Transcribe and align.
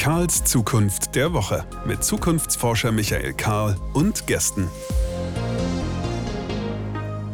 Karls 0.00 0.44
Zukunft 0.44 1.14
der 1.14 1.34
Woche 1.34 1.66
mit 1.84 2.02
Zukunftsforscher 2.02 2.90
Michael 2.90 3.34
Karl 3.34 3.76
und 3.92 4.26
Gästen. 4.26 4.66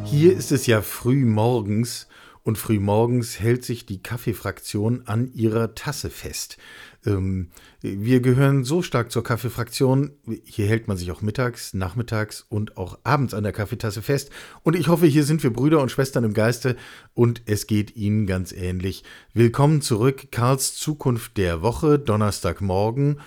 Hier 0.03 0.37
ist 0.37 0.51
es 0.51 0.66
ja 0.66 0.83
früh 0.83 1.25
morgens 1.25 2.09
und 2.47 2.59
früh 2.59 2.79
morgens 2.79 3.41
hält 3.41 3.65
sich 3.65 3.87
die 3.87 4.01
Kaffeefraktion 4.01 5.03
an 5.07 5.33
ihrer 5.35 5.75
Tasse 5.75 6.11
fest. 6.11 6.59
Ähm, 7.05 7.49
wir 7.80 8.21
gehören 8.21 8.62
so 8.62 8.83
stark 8.83 9.11
zur 9.11 9.25
Kaffeefraktion. 9.25 10.12
Hier 10.45 10.69
hält 10.69 10.87
man 10.87 10.97
sich 10.97 11.11
auch 11.11 11.23
mittags, 11.23 11.75
nachmittags 11.75 12.47
und 12.48 12.77
auch 12.77 13.01
abends 13.03 13.35
an 13.35 13.43
der 13.43 13.51
Kaffeetasse 13.53 14.01
fest. 14.01 14.30
Und 14.62 14.77
ich 14.77 14.87
hoffe, 14.87 15.06
hier 15.06 15.25
sind 15.25 15.43
wir 15.43 15.53
Brüder 15.53 15.80
und 15.83 15.91
Schwestern 15.91 16.23
im 16.23 16.34
Geiste 16.34 16.77
und 17.15 17.43
es 17.47 17.67
geht 17.67 17.97
Ihnen 17.97 18.29
ganz 18.29 18.53
ähnlich. 18.53 19.03
Willkommen 19.34 19.83
zurück, 19.83 20.28
Karls 20.31 20.77
Zukunft 20.77 21.39
der 21.39 21.62
Woche, 21.62 21.98
Donnerstagmorgen. 21.98 23.19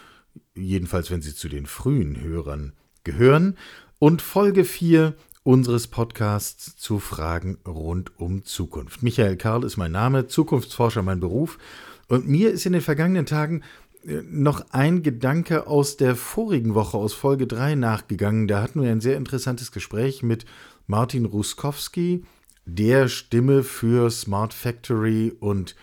Jedenfalls, 0.56 1.12
wenn 1.12 1.22
Sie 1.22 1.36
zu 1.36 1.50
den 1.50 1.66
frühen 1.66 2.22
Hörern 2.22 2.72
gehören. 3.04 3.58
Und 4.00 4.22
Folge 4.22 4.64
4 4.64 5.14
unseres 5.44 5.88
Podcasts 5.88 6.76
zu 6.78 7.00
Fragen 7.00 7.58
rund 7.66 8.20
um 8.20 8.44
Zukunft. 8.44 9.04
Michael 9.04 9.38
Karl 9.38 9.64
ist 9.64 9.78
mein 9.78 9.92
Name, 9.92 10.28
Zukunftsforscher 10.28 11.02
mein 11.02 11.20
Beruf. 11.20 11.58
Und 12.08 12.28
mir 12.28 12.52
ist 12.52 12.66
in 12.66 12.74
den 12.74 12.82
vergangenen 12.82 13.26
Tagen 13.26 13.64
äh, 14.06 14.22
noch 14.24 14.66
ein 14.72 15.04
Gedanke 15.04 15.68
aus 15.68 15.98
der 15.98 16.16
vorigen 16.16 16.76
Woche, 16.76 16.98
aus 16.98 17.14
Folge 17.14 17.48
3 17.48 17.76
nachgegangen. 17.76 18.48
Da 18.48 18.62
hatten 18.62 18.82
wir 18.82 18.92
ein 18.92 19.02
sehr 19.02 19.18
interessantes 19.18 19.72
Gespräch 19.72 20.24
mit 20.24 20.46
Martin 20.88 21.26
Ruskowski, 21.26 22.24
der 22.66 23.08
Stimme 23.08 23.64
für 23.64 24.12
Smart 24.12 24.54
Factory 24.54 25.34
und 25.40 25.76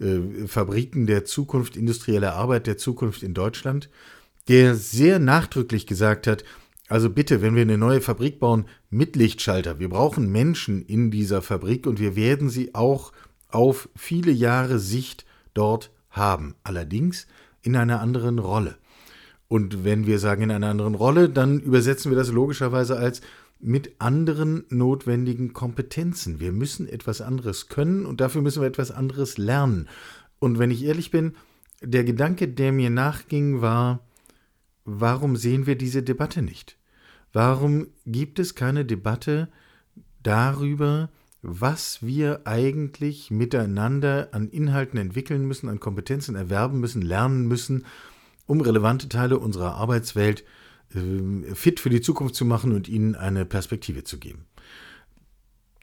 äh, 0.00 0.46
Fabriken 0.46 1.06
der 1.06 1.24
Zukunft, 1.24 1.76
industrielle 1.76 2.32
Arbeit 2.32 2.66
der 2.66 2.78
Zukunft 2.78 3.22
in 3.22 3.34
Deutschland, 3.34 3.88
der 4.48 4.74
sehr 4.74 5.18
nachdrücklich 5.18 5.86
gesagt 5.86 6.26
hat, 6.26 6.44
also 6.88 7.10
bitte, 7.10 7.40
wenn 7.40 7.54
wir 7.54 7.62
eine 7.62 7.78
neue 7.78 8.00
Fabrik 8.00 8.38
bauen, 8.38 8.66
mit 8.90 9.16
Lichtschalter. 9.16 9.78
Wir 9.78 9.88
brauchen 9.88 10.30
Menschen 10.30 10.84
in 10.84 11.10
dieser 11.10 11.40
Fabrik 11.40 11.86
und 11.86 11.98
wir 11.98 12.14
werden 12.14 12.50
sie 12.50 12.74
auch 12.74 13.12
auf 13.48 13.88
viele 13.96 14.32
Jahre 14.32 14.78
Sicht 14.78 15.24
dort 15.54 15.90
haben. 16.10 16.54
Allerdings 16.62 17.26
in 17.62 17.76
einer 17.76 18.00
anderen 18.00 18.38
Rolle. 18.38 18.76
Und 19.48 19.84
wenn 19.84 20.06
wir 20.06 20.18
sagen 20.18 20.42
in 20.42 20.50
einer 20.50 20.68
anderen 20.68 20.94
Rolle, 20.94 21.28
dann 21.28 21.60
übersetzen 21.60 22.10
wir 22.10 22.18
das 22.18 22.30
logischerweise 22.30 22.96
als 22.96 23.20
mit 23.60 23.92
anderen 23.98 24.64
notwendigen 24.68 25.52
Kompetenzen. 25.52 26.40
Wir 26.40 26.52
müssen 26.52 26.88
etwas 26.88 27.20
anderes 27.20 27.68
können 27.68 28.04
und 28.04 28.20
dafür 28.20 28.42
müssen 28.42 28.60
wir 28.60 28.68
etwas 28.68 28.90
anderes 28.90 29.38
lernen. 29.38 29.88
Und 30.38 30.58
wenn 30.58 30.70
ich 30.70 30.84
ehrlich 30.84 31.10
bin, 31.10 31.34
der 31.80 32.04
Gedanke, 32.04 32.48
der 32.48 32.72
mir 32.72 32.90
nachging, 32.90 33.62
war, 33.62 34.00
warum 34.84 35.36
sehen 35.36 35.66
wir 35.66 35.76
diese 35.76 36.02
Debatte 36.02 36.42
nicht? 36.42 36.76
Warum 37.32 37.88
gibt 38.06 38.38
es 38.38 38.54
keine 38.54 38.84
Debatte 38.84 39.48
darüber, 40.22 41.10
was 41.42 42.02
wir 42.02 42.46
eigentlich 42.46 43.30
miteinander 43.30 44.28
an 44.32 44.48
Inhalten 44.48 44.98
entwickeln 44.98 45.46
müssen, 45.46 45.68
an 45.68 45.80
Kompetenzen 45.80 46.36
erwerben 46.36 46.80
müssen, 46.80 47.02
lernen 47.02 47.46
müssen, 47.46 47.84
um 48.46 48.60
relevante 48.60 49.08
Teile 49.08 49.38
unserer 49.38 49.74
Arbeitswelt 49.74 50.44
äh, 50.94 51.54
fit 51.54 51.80
für 51.80 51.90
die 51.90 52.00
Zukunft 52.00 52.34
zu 52.34 52.44
machen 52.44 52.72
und 52.72 52.88
ihnen 52.88 53.14
eine 53.14 53.44
Perspektive 53.44 54.04
zu 54.04 54.18
geben. 54.18 54.46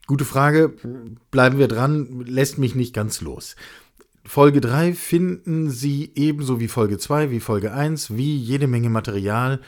Gute 0.08 0.26
Frage, 0.26 0.74
bleiben 1.30 1.58
wir 1.58 1.68
dran, 1.68 2.22
lässt 2.26 2.58
mich 2.58 2.76
nicht 2.76 2.94
ganz 2.94 3.22
los. 3.22 3.56
Folge 4.24 4.62
3 4.62 4.94
finden 4.94 5.70
Sie 5.72 6.12
ebenso 6.16 6.60
wie 6.60 6.68
Folge 6.68 6.98
2, 6.98 7.32
wie 7.32 7.40
Folge 7.40 7.74
1, 7.74 8.16
wie 8.16 8.38
jede 8.38 8.68
Menge 8.68 8.90
Material 8.90 9.60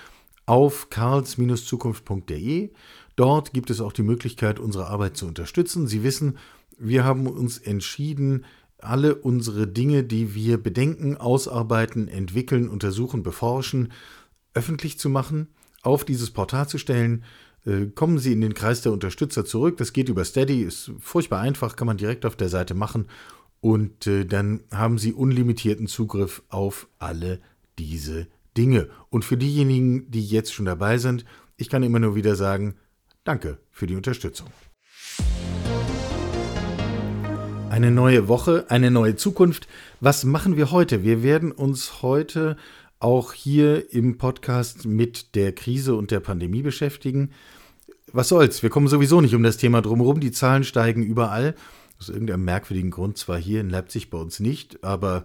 auf 0.45 0.89
karls-zukunft.de. 0.89 2.71
Dort 3.15 3.53
gibt 3.53 3.69
es 3.69 3.81
auch 3.81 3.93
die 3.93 4.03
Möglichkeit, 4.03 4.59
unsere 4.59 4.87
Arbeit 4.87 5.17
zu 5.17 5.25
unterstützen. 5.27 5.87
Sie 5.87 6.03
wissen, 6.03 6.37
wir 6.77 7.03
haben 7.03 7.27
uns 7.27 7.57
entschieden, 7.57 8.45
alle 8.77 9.15
unsere 9.15 9.67
Dinge, 9.67 10.03
die 10.03 10.35
wir 10.35 10.61
bedenken, 10.61 11.17
ausarbeiten, 11.17 12.07
entwickeln, 12.07 12.69
untersuchen, 12.69 13.23
beforschen, 13.23 13.91
öffentlich 14.53 14.99
zu 14.99 15.09
machen, 15.09 15.47
auf 15.81 16.05
dieses 16.05 16.31
Portal 16.31 16.67
zu 16.67 16.77
stellen. 16.77 17.23
Äh, 17.65 17.87
kommen 17.87 18.19
Sie 18.19 18.33
in 18.33 18.41
den 18.41 18.53
Kreis 18.53 18.81
der 18.81 18.91
Unterstützer 18.91 19.45
zurück. 19.45 19.77
Das 19.77 19.93
geht 19.93 20.09
über 20.09 20.25
Steady, 20.25 20.61
ist 20.61 20.91
furchtbar 20.99 21.39
einfach, 21.39 21.75
kann 21.75 21.87
man 21.87 21.97
direkt 21.97 22.25
auf 22.25 22.35
der 22.35 22.49
Seite 22.49 22.73
machen. 22.73 23.07
Und 23.63 24.05
äh, 24.07 24.25
dann 24.25 24.59
haben 24.71 24.97
Sie 24.99 25.13
unlimitierten 25.13 25.87
Zugriff 25.87 26.43
auf 26.49 26.87
alle 26.99 27.39
diese 27.79 28.27
Dinge. 28.57 28.89
Und 29.09 29.25
für 29.25 29.37
diejenigen, 29.37 30.11
die 30.11 30.23
jetzt 30.23 30.53
schon 30.53 30.65
dabei 30.65 30.97
sind, 30.97 31.25
ich 31.57 31.69
kann 31.69 31.81
immer 31.81 31.99
nur 31.99 32.13
wieder 32.13 32.35
sagen, 32.35 32.75
Danke 33.23 33.57
für 33.71 33.87
die 33.87 33.95
Unterstützung. 33.95 34.47
Eine 37.69 37.89
neue 37.89 38.27
Woche, 38.27 38.65
eine 38.67 38.91
neue 38.91 39.15
Zukunft. 39.15 39.69
Was 40.01 40.25
machen 40.25 40.57
wir 40.57 40.71
heute? 40.71 41.03
Wir 41.03 41.23
werden 41.23 41.53
uns 41.53 42.01
heute 42.01 42.57
auch 42.99 43.31
hier 43.31 43.93
im 43.93 44.17
Podcast 44.17 44.85
mit 44.85 45.35
der 45.35 45.53
Krise 45.53 45.95
und 45.95 46.11
der 46.11 46.19
Pandemie 46.19 46.63
beschäftigen. 46.63 47.31
Was 48.11 48.27
soll's? 48.27 48.61
Wir 48.61 48.69
kommen 48.69 48.89
sowieso 48.89 49.21
nicht 49.21 49.35
um 49.35 49.43
das 49.43 49.55
Thema 49.55 49.81
drumherum. 49.81 50.19
Die 50.19 50.31
Zahlen 50.31 50.65
steigen 50.65 51.03
überall. 51.03 51.55
Aus 52.03 52.09
irgendeinem 52.09 52.43
merkwürdigen 52.43 52.91
Grund 52.91 53.17
zwar 53.17 53.37
hier 53.37 53.61
in 53.61 53.69
Leipzig 53.69 54.09
bei 54.09 54.17
uns 54.17 54.41
nicht, 54.41 54.83
aber 54.83 55.23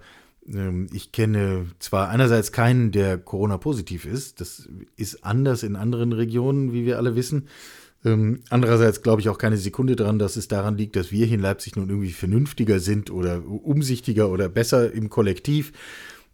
ähm, 0.49 0.87
ich 0.93 1.11
kenne 1.11 1.66
zwar 1.81 2.09
einerseits 2.09 2.53
keinen, 2.53 2.93
der 2.93 3.19
Corona-positiv 3.19 4.05
ist. 4.05 4.41
Das 4.41 4.69
ist 4.94 5.25
anders 5.25 5.65
in 5.65 5.75
anderen 5.75 6.12
Regionen, 6.12 6.72
wie 6.72 6.87
wir 6.87 6.99
alle 6.99 7.17
wissen. 7.17 7.49
Ähm, 8.05 8.43
andererseits 8.49 9.03
glaube 9.03 9.21
ich 9.21 9.28
auch 9.28 9.38
keine 9.38 9.56
Sekunde 9.56 9.97
daran, 9.97 10.21
dass 10.21 10.37
es 10.37 10.47
daran 10.47 10.78
liegt, 10.78 10.94
dass 10.94 11.11
wir 11.11 11.27
hier 11.27 11.34
in 11.34 11.43
Leipzig 11.43 11.75
nun 11.75 11.88
irgendwie 11.88 12.12
vernünftiger 12.12 12.78
sind 12.78 13.11
oder 13.11 13.44
umsichtiger 13.44 14.28
oder 14.31 14.49
besser 14.49 14.93
im 14.93 15.11
Kollektiv. 15.11 15.72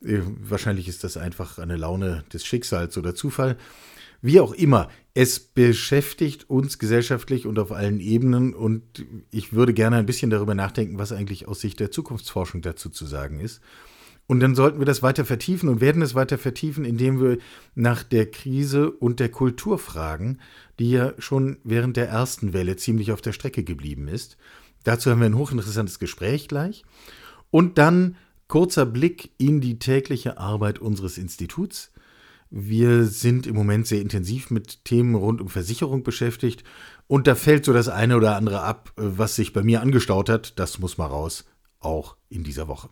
Äh, 0.05 0.19
wahrscheinlich 0.43 0.89
ist 0.89 1.05
das 1.05 1.17
einfach 1.17 1.59
eine 1.59 1.79
Laune 1.79 2.25
des 2.35 2.45
Schicksals 2.45 2.99
oder 2.99 3.15
Zufall. 3.15 3.57
Wie 4.25 4.41
auch 4.41 4.55
immer, 4.55 4.89
es 5.13 5.39
beschäftigt 5.39 6.49
uns 6.49 6.79
gesellschaftlich 6.79 7.47
und 7.47 7.59
auf 7.59 7.73
allen 7.73 8.01
Ebenen 8.01 8.55
und 8.55 9.05
ich 9.31 9.53
würde 9.53 9.75
gerne 9.75 9.97
ein 9.97 10.07
bisschen 10.07 10.31
darüber 10.31 10.55
nachdenken, 10.55 10.97
was 10.97 11.13
eigentlich 11.13 11.47
aus 11.47 11.61
Sicht 11.61 11.79
der 11.79 11.91
Zukunftsforschung 11.91 12.63
dazu 12.63 12.89
zu 12.89 13.05
sagen 13.05 13.39
ist. 13.39 13.61
Und 14.27 14.41
dann 14.41 14.55
sollten 14.55 14.79
wir 14.79 14.87
das 14.87 15.03
weiter 15.03 15.27
vertiefen 15.27 15.69
und 15.69 15.83
werden 15.83 16.01
es 16.01 16.15
weiter 16.15 16.39
vertiefen, 16.39 16.87
indem 16.87 17.21
wir 17.21 17.37
nach 17.75 18.03
der 18.03 18.31
Krise 18.31 18.91
und 18.91 19.21
der 19.21 19.29
Kultur 19.29 19.79
fragen, 19.79 20.39
die 20.79 20.93
ja 20.93 21.13
schon 21.19 21.59
während 21.63 21.99
der 21.99 22.09
ersten 22.09 22.55
Welle 22.55 22.77
ziemlich 22.77 23.13
auf 23.13 23.21
der 23.21 23.33
Strecke 23.33 23.63
geblieben 23.63 24.09
ist. 24.09 24.39
Dazu 24.85 25.11
haben 25.11 25.21
wir 25.21 25.27
ein 25.27 25.37
hochinteressantes 25.37 25.99
Gespräch 25.99 26.49
gleich. 26.49 26.83
Und 27.51 27.77
dann 27.77 28.17
kurzer 28.49 28.87
Blick 28.87 29.33
in 29.37 29.61
die 29.61 29.79
tägliche 29.79 30.39
Arbeit 30.39 30.79
unseres 30.79 31.19
Instituts. 31.19 31.93
Wir 32.51 33.05
sind 33.05 33.47
im 33.47 33.55
Moment 33.55 33.87
sehr 33.87 34.01
intensiv 34.01 34.51
mit 34.51 34.85
Themen 34.85 35.15
rund 35.15 35.41
um 35.41 35.49
Versicherung 35.49 36.03
beschäftigt 36.03 36.65
und 37.07 37.27
da 37.27 37.35
fällt 37.35 37.65
so 37.65 37.73
das 37.73 37.89
eine 37.89 38.17
oder 38.17 38.37
andere 38.37 38.63
ab, 38.63 38.93
was 38.97 39.37
sich 39.37 39.53
bei 39.53 39.63
mir 39.63 39.81
angestaut 39.81 40.29
hat. 40.29 40.59
Das 40.59 40.79
muss 40.79 40.99
mal 40.99 41.07
raus, 41.07 41.45
auch 41.81 42.17
in 42.29 42.45
dieser 42.45 42.69
Woche. 42.69 42.89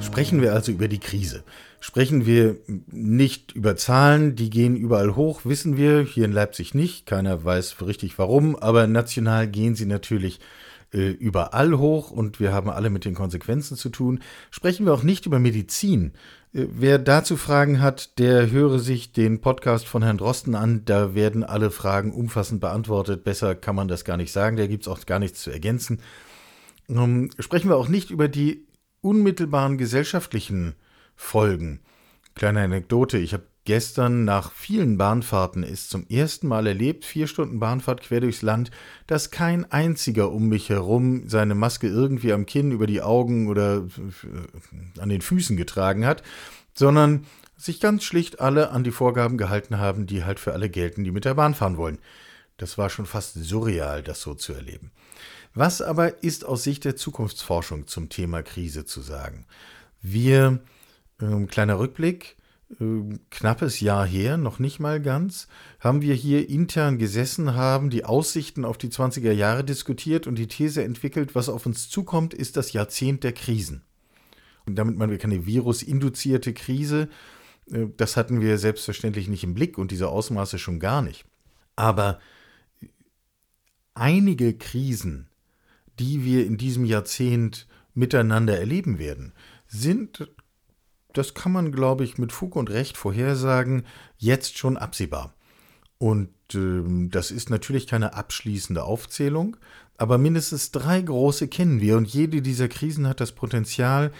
Sprechen 0.00 0.42
wir 0.42 0.52
also 0.52 0.72
über 0.72 0.88
die 0.88 1.00
Krise. 1.00 1.44
Sprechen 1.80 2.26
wir 2.26 2.56
nicht 2.86 3.52
über 3.52 3.76
Zahlen, 3.76 4.36
die 4.36 4.50
gehen 4.50 4.74
überall 4.74 5.14
hoch, 5.14 5.42
wissen 5.44 5.76
wir, 5.76 6.00
hier 6.00 6.24
in 6.24 6.32
Leipzig 6.32 6.74
nicht, 6.74 7.06
keiner 7.06 7.44
weiß 7.44 7.76
richtig 7.82 8.18
warum, 8.18 8.56
aber 8.56 8.86
national 8.86 9.46
gehen 9.46 9.74
sie 9.74 9.86
natürlich 9.86 10.40
äh, 10.92 11.10
überall 11.10 11.76
hoch 11.78 12.10
und 12.10 12.40
wir 12.40 12.52
haben 12.52 12.70
alle 12.70 12.90
mit 12.90 13.04
den 13.04 13.14
Konsequenzen 13.14 13.76
zu 13.76 13.90
tun. 13.90 14.20
Sprechen 14.50 14.86
wir 14.86 14.94
auch 14.94 15.02
nicht 15.02 15.26
über 15.26 15.38
Medizin. 15.38 16.12
Äh, 16.52 16.66
wer 16.70 16.98
dazu 16.98 17.36
Fragen 17.36 17.80
hat, 17.80 18.18
der 18.18 18.50
höre 18.50 18.78
sich 18.78 19.12
den 19.12 19.40
Podcast 19.40 19.86
von 19.86 20.02
Herrn 20.02 20.18
Drosten 20.18 20.54
an, 20.54 20.84
da 20.84 21.14
werden 21.14 21.44
alle 21.44 21.70
Fragen 21.70 22.12
umfassend 22.12 22.60
beantwortet. 22.60 23.24
Besser 23.24 23.54
kann 23.54 23.74
man 23.74 23.88
das 23.88 24.04
gar 24.04 24.16
nicht 24.16 24.32
sagen, 24.32 24.56
da 24.56 24.66
gibt 24.66 24.84
es 24.84 24.88
auch 24.88 25.04
gar 25.06 25.18
nichts 25.18 25.42
zu 25.42 25.50
ergänzen. 25.50 26.00
Ähm, 26.88 27.30
sprechen 27.38 27.68
wir 27.68 27.76
auch 27.76 27.88
nicht 27.88 28.10
über 28.10 28.28
die 28.28 28.66
unmittelbaren 29.00 29.78
gesellschaftlichen 29.78 30.74
Folgen. 31.14 31.80
Kleine 32.34 32.62
Anekdote, 32.62 33.18
ich 33.18 33.32
habe 33.32 33.44
gestern 33.68 34.24
nach 34.24 34.50
vielen 34.52 34.96
Bahnfahrten 34.96 35.62
es 35.62 35.90
zum 35.90 36.06
ersten 36.08 36.48
Mal 36.48 36.66
erlebt, 36.66 37.04
vier 37.04 37.26
Stunden 37.26 37.60
Bahnfahrt 37.60 38.00
quer 38.00 38.20
durchs 38.20 38.40
Land, 38.40 38.70
dass 39.06 39.30
kein 39.30 39.70
einziger 39.70 40.32
um 40.32 40.48
mich 40.48 40.70
herum 40.70 41.28
seine 41.28 41.54
Maske 41.54 41.86
irgendwie 41.86 42.32
am 42.32 42.46
Kinn, 42.46 42.72
über 42.72 42.86
die 42.86 43.02
Augen 43.02 43.46
oder 43.46 43.84
äh, 43.84 45.00
an 45.00 45.10
den 45.10 45.20
Füßen 45.20 45.58
getragen 45.58 46.06
hat, 46.06 46.22
sondern 46.72 47.26
sich 47.58 47.78
ganz 47.78 48.04
schlicht 48.04 48.40
alle 48.40 48.70
an 48.70 48.84
die 48.84 48.90
Vorgaben 48.90 49.36
gehalten 49.36 49.76
haben, 49.76 50.06
die 50.06 50.24
halt 50.24 50.40
für 50.40 50.54
alle 50.54 50.70
gelten, 50.70 51.04
die 51.04 51.10
mit 51.10 51.26
der 51.26 51.34
Bahn 51.34 51.54
fahren 51.54 51.76
wollen. 51.76 51.98
Das 52.56 52.78
war 52.78 52.88
schon 52.88 53.04
fast 53.04 53.34
surreal, 53.34 54.02
das 54.02 54.22
so 54.22 54.32
zu 54.32 54.54
erleben. 54.54 54.92
Was 55.52 55.82
aber 55.82 56.22
ist 56.22 56.46
aus 56.46 56.62
Sicht 56.62 56.86
der 56.86 56.96
Zukunftsforschung 56.96 57.86
zum 57.86 58.08
Thema 58.08 58.42
Krise 58.42 58.86
zu 58.86 59.02
sagen? 59.02 59.44
Wir, 60.00 60.58
äh, 61.20 61.44
kleiner 61.44 61.78
Rückblick, 61.78 62.37
knappes 63.30 63.80
Jahr 63.80 64.06
her, 64.06 64.36
noch 64.36 64.58
nicht 64.58 64.78
mal 64.78 65.00
ganz, 65.00 65.48
haben 65.80 66.02
wir 66.02 66.14
hier 66.14 66.48
intern 66.50 66.98
gesessen, 66.98 67.54
haben 67.54 67.88
die 67.88 68.04
Aussichten 68.04 68.64
auf 68.66 68.76
die 68.76 68.90
20er 68.90 69.32
Jahre 69.32 69.64
diskutiert 69.64 70.26
und 70.26 70.36
die 70.36 70.48
These 70.48 70.84
entwickelt, 70.84 71.34
was 71.34 71.48
auf 71.48 71.64
uns 71.64 71.88
zukommt, 71.88 72.34
ist 72.34 72.56
das 72.58 72.74
Jahrzehnt 72.74 73.24
der 73.24 73.32
Krisen. 73.32 73.82
Und 74.66 74.76
damit 74.76 74.98
meinen 74.98 75.10
wir 75.10 75.18
keine 75.18 75.46
virusinduzierte 75.46 76.52
Krise, 76.52 77.08
äh, 77.70 77.86
das 77.96 78.18
hatten 78.18 78.42
wir 78.42 78.58
selbstverständlich 78.58 79.28
nicht 79.28 79.44
im 79.44 79.54
Blick 79.54 79.78
und 79.78 79.90
diese 79.90 80.08
Ausmaße 80.08 80.58
schon 80.58 80.78
gar 80.78 81.00
nicht. 81.00 81.24
Aber 81.74 82.20
einige 83.94 84.52
Krisen, 84.58 85.28
die 85.98 86.22
wir 86.24 86.44
in 86.46 86.58
diesem 86.58 86.84
Jahrzehnt 86.84 87.66
miteinander 87.94 88.58
erleben 88.58 88.98
werden, 88.98 89.32
sind 89.66 90.30
das 91.18 91.34
kann 91.34 91.52
man, 91.52 91.72
glaube 91.72 92.04
ich, 92.04 92.16
mit 92.16 92.32
Fug 92.32 92.56
und 92.56 92.70
Recht 92.70 92.96
vorhersagen, 92.96 93.84
jetzt 94.16 94.56
schon 94.56 94.76
absehbar. 94.76 95.34
Und 95.98 96.30
äh, 96.54 97.08
das 97.10 97.30
ist 97.30 97.50
natürlich 97.50 97.86
keine 97.86 98.14
abschließende 98.14 98.84
Aufzählung, 98.84 99.56
aber 99.96 100.16
mindestens 100.16 100.70
drei 100.70 101.02
große 101.02 101.48
kennen 101.48 101.80
wir 101.80 101.96
und 101.96 102.08
jede 102.08 102.40
dieser 102.40 102.68
Krisen 102.68 103.08
hat 103.08 103.20
das 103.20 103.32
Potenzial, 103.32 104.12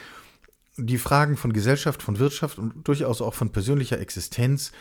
die 0.77 0.99
Fragen 0.99 1.37
von 1.37 1.53
Gesellschaft, 1.53 2.03
von 2.03 2.19
Wirtschaft 2.19 2.59
und 2.59 2.87
durchaus 2.87 3.23
auch 3.23 3.35
von 3.35 3.51
persönlicher 3.51 4.01
Existenz 4.01 4.73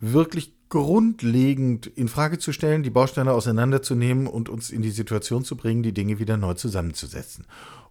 wirklich 0.00 0.54
grundlegend 0.68 1.86
in 1.86 2.08
Frage 2.08 2.38
zu 2.38 2.52
stellen, 2.52 2.82
die 2.82 2.90
Bausteine 2.90 3.32
auseinanderzunehmen 3.32 4.26
und 4.26 4.48
uns 4.48 4.70
in 4.70 4.82
die 4.82 4.90
Situation 4.90 5.44
zu 5.44 5.56
bringen, 5.56 5.82
die 5.82 5.94
Dinge 5.94 6.18
wieder 6.18 6.36
neu 6.36 6.54
zusammenzusetzen. 6.54 7.46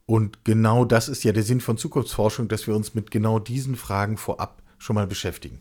Und 0.08 0.46
genau 0.46 0.86
das 0.86 1.10
ist 1.10 1.24
ja 1.24 1.34
der 1.34 1.44
Sinn 1.44 1.60
von 1.60 1.78
Zukunftsforschung, 1.78 2.48
dass 2.48 2.66
wir 2.66 2.76
uns 2.76 2.96
mit 2.96 3.12
genau 3.12 3.40
diesen 3.40 3.76
Fragen 3.76 4.18
vorab 4.18 4.64
schon 4.80 4.96
mal 4.96 5.06
beschäftigen. 5.06 5.60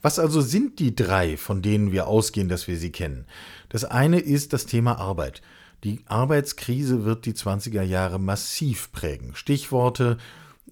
Was 0.00 0.18
also 0.18 0.40
sind 0.40 0.78
die 0.80 0.96
drei, 0.96 1.36
von 1.36 1.62
denen 1.62 1.92
wir 1.92 2.08
ausgehen, 2.08 2.48
dass 2.48 2.66
wir 2.66 2.78
sie 2.78 2.90
kennen? 2.90 3.26
Das 3.68 3.84
eine 3.84 4.18
ist 4.18 4.54
das 4.54 4.66
Thema 4.66 4.98
Arbeit. 4.98 5.42
Die 5.84 6.00
Arbeitskrise 6.06 7.04
wird 7.04 7.26
die 7.26 7.34
20er 7.34 7.82
Jahre 7.82 8.18
massiv 8.18 8.90
prägen. 8.92 9.34
Stichworte, 9.34 10.16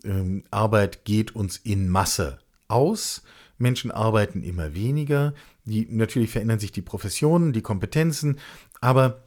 ähm, 0.02 0.44
Arbeit 0.50 1.04
geht 1.04 1.36
uns 1.36 1.58
in 1.58 1.90
Masse 1.90 2.38
aus, 2.68 3.22
Menschen 3.58 3.90
arbeiten 3.90 4.42
immer 4.42 4.74
weniger, 4.74 5.34
die, 5.64 5.86
natürlich 5.90 6.30
verändern 6.30 6.58
sich 6.58 6.72
die 6.72 6.80
Professionen, 6.80 7.52
die 7.52 7.60
Kompetenzen, 7.60 8.38
aber 8.80 9.24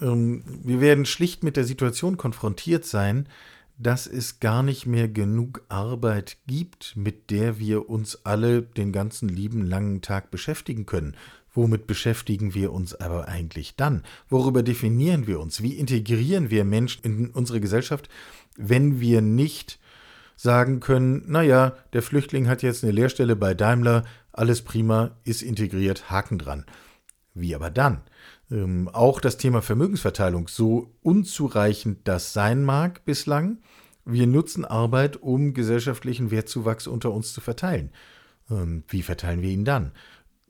ähm, 0.00 0.42
wir 0.64 0.80
werden 0.80 1.06
schlicht 1.06 1.42
mit 1.42 1.56
der 1.56 1.64
Situation 1.64 2.16
konfrontiert 2.16 2.84
sein, 2.84 3.28
dass 3.78 4.06
es 4.06 4.40
gar 4.40 4.62
nicht 4.62 4.86
mehr 4.86 5.08
genug 5.08 5.62
Arbeit 5.68 6.38
gibt, 6.46 6.96
mit 6.96 7.30
der 7.30 7.58
wir 7.58 7.90
uns 7.90 8.24
alle 8.24 8.62
den 8.62 8.92
ganzen 8.92 9.28
lieben 9.28 9.62
langen 9.62 10.00
Tag 10.00 10.30
beschäftigen 10.30 10.86
können. 10.86 11.16
Womit 11.52 11.86
beschäftigen 11.86 12.54
wir 12.54 12.72
uns 12.72 12.94
aber 12.94 13.28
eigentlich 13.28 13.76
dann? 13.76 14.02
Worüber 14.28 14.62
definieren 14.62 15.26
wir 15.26 15.40
uns? 15.40 15.62
Wie 15.62 15.74
integrieren 15.74 16.50
wir 16.50 16.64
Menschen 16.64 17.02
in 17.04 17.30
unsere 17.30 17.60
Gesellschaft, 17.60 18.08
wenn 18.56 19.00
wir 19.00 19.20
nicht 19.22 19.78
sagen 20.36 20.80
können, 20.80 21.24
naja, 21.26 21.74
der 21.94 22.02
Flüchtling 22.02 22.46
hat 22.46 22.62
jetzt 22.62 22.84
eine 22.84 22.92
Lehrstelle 22.92 23.36
bei 23.36 23.54
Daimler, 23.54 24.04
alles 24.32 24.62
prima, 24.62 25.16
ist 25.24 25.42
integriert, 25.42 26.10
Haken 26.10 26.38
dran. 26.38 26.66
Wie 27.32 27.54
aber 27.54 27.70
dann? 27.70 28.02
Ähm, 28.50 28.88
auch 28.92 29.20
das 29.20 29.36
Thema 29.36 29.62
Vermögensverteilung, 29.62 30.48
so 30.48 30.92
unzureichend 31.02 32.06
das 32.08 32.32
sein 32.32 32.64
mag 32.64 33.04
bislang, 33.04 33.58
wir 34.04 34.28
nutzen 34.28 34.64
Arbeit, 34.64 35.16
um 35.16 35.52
gesellschaftlichen 35.52 36.30
Wertzuwachs 36.30 36.86
unter 36.86 37.12
uns 37.12 37.32
zu 37.32 37.40
verteilen. 37.40 37.90
Ähm, 38.50 38.84
wie 38.88 39.02
verteilen 39.02 39.42
wir 39.42 39.50
ihn 39.50 39.64
dann? 39.64 39.92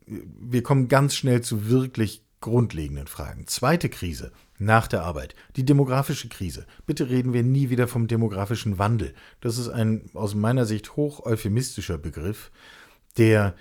Wir 0.05 0.61
kommen 0.63 0.87
ganz 0.87 1.15
schnell 1.15 1.41
zu 1.41 1.67
wirklich 1.67 2.23
grundlegenden 2.39 3.07
Fragen. 3.07 3.47
Zweite 3.47 3.89
Krise 3.89 4.31
nach 4.59 4.87
der 4.87 5.03
Arbeit, 5.03 5.35
die 5.55 5.65
demografische 5.65 6.29
Krise. 6.29 6.65
Bitte 6.85 7.09
reden 7.09 7.33
wir 7.33 7.43
nie 7.43 7.69
wieder 7.69 7.87
vom 7.87 8.07
demografischen 8.07 8.77
Wandel. 8.77 9.13
Das 9.41 9.57
ist 9.57 9.69
ein 9.69 10.05
aus 10.13 10.35
meiner 10.35 10.65
Sicht 10.65 10.95
hoch 10.95 11.25
euphemistischer 11.25 11.97
Begriff, 11.97 12.51
der 13.17 13.55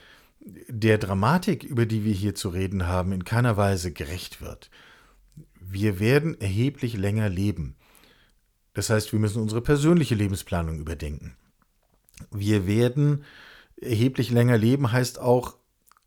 der 0.69 0.98
Dramatik, 0.98 1.64
über 1.64 1.87
die 1.87 2.04
wir 2.04 2.12
hier 2.12 2.34
zu 2.34 2.48
reden 2.48 2.87
haben, 2.87 3.12
in 3.12 3.25
keiner 3.25 3.56
Weise 3.56 3.93
gerecht 3.93 4.40
wird. 4.40 4.70
Wir 5.60 5.98
werden 5.98 6.40
erheblich 6.40 6.96
länger 6.96 7.28
leben. 7.28 7.76
Das 8.75 8.90
heißt, 8.90 9.12
wir 9.12 9.19
müssen 9.19 9.43
unsere 9.43 9.60
persönliche 9.60 10.14
Lebensplanung 10.14 10.78
überdenken. 10.78 11.37
Wir 12.31 12.66
werden 12.66 13.25
erheblich 13.76 14.31
länger 14.31 14.56
leben, 14.56 14.93
heißt 14.93 15.19
auch, 15.19 15.56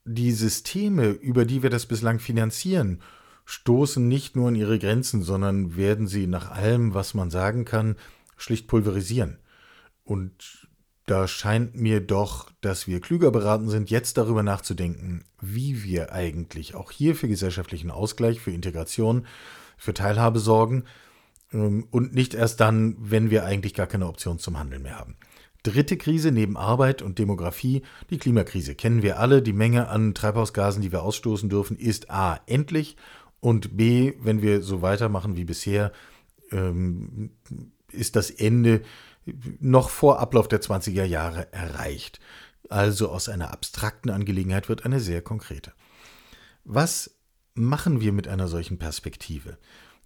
die 0.06 0.32
Systeme, 0.32 1.10
über 1.10 1.46
die 1.46 1.62
wir 1.62 1.70
das 1.70 1.86
bislang 1.86 2.20
finanzieren, 2.20 3.02
stoßen 3.46 4.08
nicht 4.08 4.36
nur 4.36 4.48
an 4.48 4.56
ihre 4.56 4.80
Grenzen, 4.80 5.22
sondern 5.22 5.76
werden 5.76 6.08
sie 6.08 6.28
nach 6.28 6.52
allem, 6.52 6.94
was 6.94 7.14
man 7.14 7.30
sagen 7.30 7.66
kann, 7.66 7.96
schlicht 8.38 8.68
pulverisieren. 8.68 9.40
Und 10.04 10.69
da 11.10 11.28
scheint 11.28 11.76
mir 11.76 12.02
doch, 12.02 12.52
dass 12.62 12.86
wir 12.86 13.02
klüger 13.02 13.32
beraten 13.32 13.68
sind, 13.68 13.90
jetzt 13.90 14.18
darüber 14.18 14.44
nachzudenken, 14.44 15.24
wie 15.42 15.84
wir 15.84 16.12
eigentlich 16.14 16.76
auch 16.76 16.92
hier 16.92 17.16
für 17.16 17.28
gesellschaftlichen 17.28 17.90
Ausgleich, 17.90 18.40
für 18.40 18.52
Integration, 18.52 19.26
für 19.76 19.94
Teilhabe 19.96 20.40
sorgen 20.40 20.84
ähm, 21.52 21.88
und 21.90 22.14
nicht 22.14 22.36
erst 22.36 22.60
dann, 22.60 22.96
wenn 23.00 23.32
wir 23.32 23.44
eigentlich 23.46 23.74
gar 23.74 23.88
keine 23.88 24.08
Option 24.08 24.38
zum 24.38 24.60
Handeln 24.60 24.84
mehr 24.84 25.00
haben. 25.00 25.16
Dritte 25.64 25.98
Krise 25.98 26.32
neben 26.32 26.58
Arbeit 26.58 27.02
und 27.02 27.18
Demografie, 27.18 27.82
die 28.12 28.18
Klimakrise. 28.18 28.76
Kennen 28.76 29.02
wir 29.02 29.20
alle. 29.20 29.42
Die 29.42 29.52
Menge 29.52 29.90
an 29.90 30.14
Treibhausgasen, 30.14 30.82
die 30.82 30.92
wir 30.92 31.02
ausstoßen 31.02 31.50
dürfen, 31.50 31.76
ist 31.76 32.12
A 32.12 32.40
endlich 32.46 32.96
und 33.40 33.76
B, 33.76 34.14
wenn 34.22 34.42
wir 34.42 34.62
so 34.62 34.82
weitermachen 34.82 35.38
wie 35.38 35.46
bisher, 35.46 35.92
ähm, 36.52 37.32
ist 37.92 38.16
das 38.16 38.30
Ende 38.30 38.82
noch 39.60 39.90
vor 39.90 40.20
Ablauf 40.20 40.48
der 40.48 40.62
20er 40.62 41.04
Jahre 41.04 41.52
erreicht. 41.54 42.20
Also 42.70 43.10
aus 43.10 43.30
einer 43.30 43.52
abstrakten 43.52 44.10
Angelegenheit 44.10 44.70
wird 44.70 44.86
eine 44.86 45.00
sehr 45.00 45.22
konkrete. 45.22 45.74
Was 46.64 47.16
machen 47.54 48.02
wir 48.02 48.12
mit 48.12 48.28
einer 48.28 48.48
solchen 48.48 48.78
Perspektive? 48.78 49.58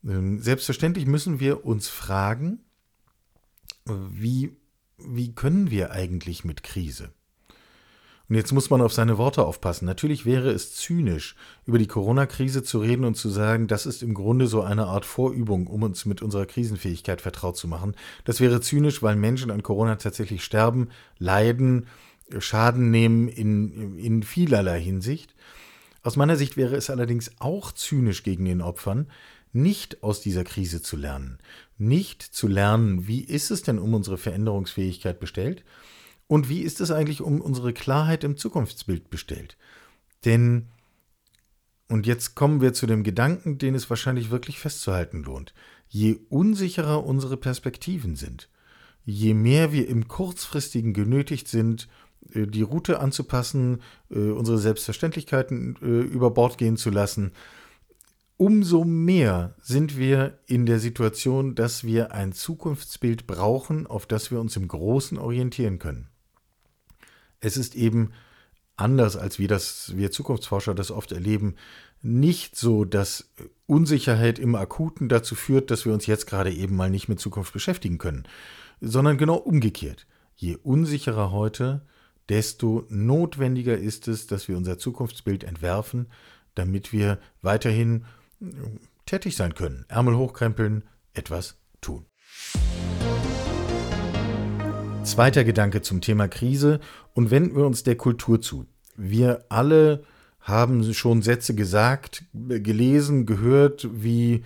Ähm, 0.04 0.40
selbstverständlich 0.40 1.06
müssen 1.06 1.40
wir 1.40 1.66
uns 1.66 1.88
fragen, 1.88 2.60
wie, 3.86 4.56
wie 4.98 5.36
können 5.36 5.72
wir 5.72 5.92
eigentlich 5.92 6.46
mit 6.46 6.64
Krise? 6.64 7.12
Und 8.34 8.38
jetzt 8.38 8.52
muss 8.52 8.72
man 8.72 8.82
auf 8.82 8.92
seine 8.92 9.20
Worte 9.20 9.46
aufpassen. 9.46 9.86
Natürlich 9.86 10.26
wäre 10.26 10.50
es 10.50 10.74
zynisch, 10.74 11.36
über 11.68 11.78
die 11.78 11.86
Corona-Krise 11.86 12.64
zu 12.64 12.80
reden 12.80 13.06
und 13.06 13.14
zu 13.14 13.30
sagen, 13.30 13.68
das 13.68 13.86
ist 13.86 14.02
im 14.02 14.16
Grunde 14.16 14.48
so 14.48 14.64
eine 14.64 14.88
Art 14.88 15.06
Vorübung, 15.06 15.68
um 15.68 15.84
uns 15.84 16.06
mit 16.06 16.24
unserer 16.24 16.48
Krisenfähigkeit 16.48 17.22
vertraut 17.22 17.58
zu 17.58 17.68
machen. 17.68 17.94
Das 18.26 18.40
wäre 18.40 18.60
zynisch, 18.60 19.04
weil 19.04 19.18
Menschen 19.18 19.52
an 19.52 19.62
Corona 19.62 19.98
tatsächlich 19.98 20.44
sterben, 20.44 20.90
leiden, 21.20 21.86
Schaden 22.40 22.90
nehmen 22.90 23.28
in, 23.28 24.00
in 24.00 24.24
vielerlei 24.24 24.82
Hinsicht. 24.82 25.36
Aus 26.02 26.16
meiner 26.16 26.36
Sicht 26.36 26.58
wäre 26.58 26.76
es 26.76 26.90
allerdings 26.90 27.34
auch 27.38 27.72
zynisch 27.72 28.24
gegen 28.24 28.46
den 28.46 28.64
Opfern, 28.64 29.12
nicht 29.52 30.02
aus 30.02 30.22
dieser 30.22 30.44
Krise 30.44 30.82
zu 30.82 30.98
lernen. 30.98 31.38
Nicht 31.78 32.24
zu 32.24 32.48
lernen, 32.48 33.06
wie 33.06 33.22
ist 33.22 33.52
es 33.52 33.62
denn 33.62 33.78
um 33.78 33.94
unsere 33.94 34.18
Veränderungsfähigkeit 34.18 35.20
bestellt 35.20 35.64
und 36.34 36.50
wie 36.50 36.62
ist 36.62 36.82
es 36.82 36.90
eigentlich 36.90 37.22
um 37.22 37.42
unsere 37.42 37.74
Klarheit 37.74 38.24
im 38.24 38.38
Zukunftsbild 38.38 39.12
bestellt? 39.12 39.56
Denn, 40.26 40.66
und 41.90 42.08
jetzt 42.08 42.34
kommen 42.34 42.60
wir 42.60 42.74
zu 42.74 42.88
dem 42.88 43.04
Gedanken, 43.04 43.60
den 43.60 43.76
es 43.76 43.88
wahrscheinlich 43.92 44.32
wirklich 44.32 44.58
festzuhalten 44.58 45.22
lohnt, 45.22 45.54
je 45.90 46.18
unsicherer 46.30 47.06
unsere 47.06 47.38
Perspektiven 47.38 48.16
sind, 48.16 48.50
je 49.06 49.36
mehr 49.36 49.74
wir 49.74 49.88
im 49.88 50.08
kurzfristigen 50.08 50.94
genötigt 50.94 51.48
sind, 51.48 51.88
äh, 52.32 52.48
die 52.48 52.64
Route 52.64 53.00
anzupassen, 53.00 53.84
äh, 54.10 54.18
unsere 54.18 54.58
Selbstverständlichkeiten 54.58 55.76
äh, 55.84 55.86
über 55.86 56.32
Bord 56.32 56.58
gehen 56.58 56.78
zu 56.78 56.90
lassen, 56.90 57.34
umso 58.38 58.86
mehr 58.86 59.54
sind 59.62 60.00
wir 60.00 60.40
in 60.48 60.66
der 60.66 60.80
Situation, 60.80 61.54
dass 61.54 61.84
wir 61.84 62.12
ein 62.12 62.34
Zukunftsbild 62.34 63.28
brauchen, 63.28 63.86
auf 63.86 64.08
das 64.08 64.32
wir 64.32 64.40
uns 64.40 64.58
im 64.58 64.68
Großen 64.68 65.20
orientieren 65.20 65.78
können. 65.78 66.10
Es 67.44 67.58
ist 67.58 67.76
eben 67.76 68.14
anders, 68.78 69.18
als 69.18 69.38
wir 69.38 69.48
das, 69.48 69.96
wir 69.96 70.12
Zukunftsforscher 70.12 70.74
das 70.74 70.92
oft 70.92 71.12
erleben, 71.12 71.56
nicht 72.02 72.56
so, 72.56 72.86
dass 72.86 73.32
Unsicherheit 73.68 74.40
im 74.40 74.56
Akuten 74.56 75.10
dazu 75.10 75.36
führt, 75.36 75.70
dass 75.70 75.86
wir 75.86 75.94
uns 75.94 76.06
jetzt 76.06 76.26
gerade 76.26 76.52
eben 76.52 76.76
mal 76.76 76.90
nicht 76.90 77.10
mit 77.10 77.20
Zukunft 77.20 77.54
beschäftigen 77.54 77.98
können, 77.98 78.24
sondern 78.82 79.18
genau 79.18 79.36
umgekehrt. 79.36 80.08
Je 80.36 80.56
unsicherer 80.56 81.32
heute, 81.32 81.86
desto 82.30 82.86
notwendiger 82.90 83.78
ist 83.78 84.08
es, 84.08 84.26
dass 84.28 84.48
wir 84.48 84.58
unser 84.58 84.78
Zukunftsbild 84.78 85.44
entwerfen, 85.44 86.08
damit 86.56 86.94
wir 86.94 87.20
weiterhin 87.42 88.06
äh, 88.42 88.46
tätig 89.06 89.36
sein 89.36 89.54
können. 89.54 89.86
Ärmel 89.90 90.16
hochkrempeln, 90.16 90.84
etwas 91.14 91.58
tun. 91.82 92.06
Zweiter 95.04 95.44
Gedanke 95.44 95.82
zum 95.82 96.00
Thema 96.00 96.30
Krise 96.30 96.80
und 97.14 97.30
wenden 97.30 97.58
wir 97.58 97.66
uns 97.66 97.84
der 97.84 97.96
Kultur 97.96 98.42
zu. 98.42 98.66
Wir 98.96 99.44
alle 99.50 100.04
haben 100.40 100.94
schon 100.94 101.22
Sätze 101.22 101.56
gesagt, 101.56 102.24
gelesen, 102.34 103.26
gehört, 103.26 103.88
wie 103.92 104.44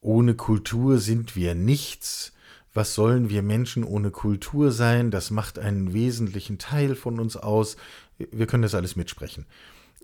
ohne 0.00 0.34
Kultur 0.34 0.98
sind 0.98 1.36
wir 1.36 1.54
nichts. 1.54 2.32
Was 2.74 2.94
sollen 2.94 3.30
wir 3.30 3.42
Menschen 3.42 3.84
ohne 3.84 4.10
Kultur 4.10 4.72
sein? 4.72 5.10
Das 5.10 5.30
macht 5.30 5.58
einen 5.58 5.92
wesentlichen 5.92 6.58
Teil 6.58 6.96
von 6.96 7.20
uns 7.20 7.36
aus. 7.36 7.76
Wir 8.18 8.46
können 8.46 8.64
das 8.64 8.74
alles 8.74 8.96
mitsprechen. 8.96 9.46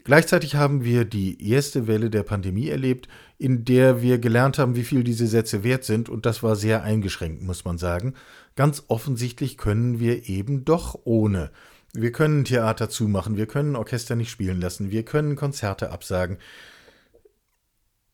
Gleichzeitig 0.06 0.54
haben 0.54 0.84
wir 0.84 1.04
die 1.04 1.50
erste 1.50 1.88
Welle 1.88 2.10
der 2.10 2.22
Pandemie 2.22 2.68
erlebt, 2.68 3.08
in 3.38 3.64
der 3.64 4.02
wir 4.02 4.18
gelernt 4.18 4.56
haben, 4.56 4.76
wie 4.76 4.84
viel 4.84 5.02
diese 5.02 5.26
Sätze 5.26 5.64
wert 5.64 5.82
sind, 5.82 6.08
und 6.08 6.26
das 6.26 6.44
war 6.44 6.54
sehr 6.54 6.84
eingeschränkt, 6.84 7.42
muss 7.42 7.64
man 7.64 7.76
sagen. 7.76 8.14
Ganz 8.56 8.84
offensichtlich 8.88 9.58
können 9.58 10.00
wir 10.00 10.28
eben 10.28 10.64
doch 10.64 10.98
ohne. 11.04 11.50
Wir 11.92 12.10
können 12.10 12.44
Theater 12.44 12.90
zumachen, 12.90 13.36
wir 13.36 13.46
können 13.46 13.76
Orchester 13.76 14.16
nicht 14.16 14.30
spielen 14.30 14.60
lassen, 14.60 14.90
wir 14.90 15.04
können 15.04 15.36
Konzerte 15.36 15.90
absagen. 15.90 16.38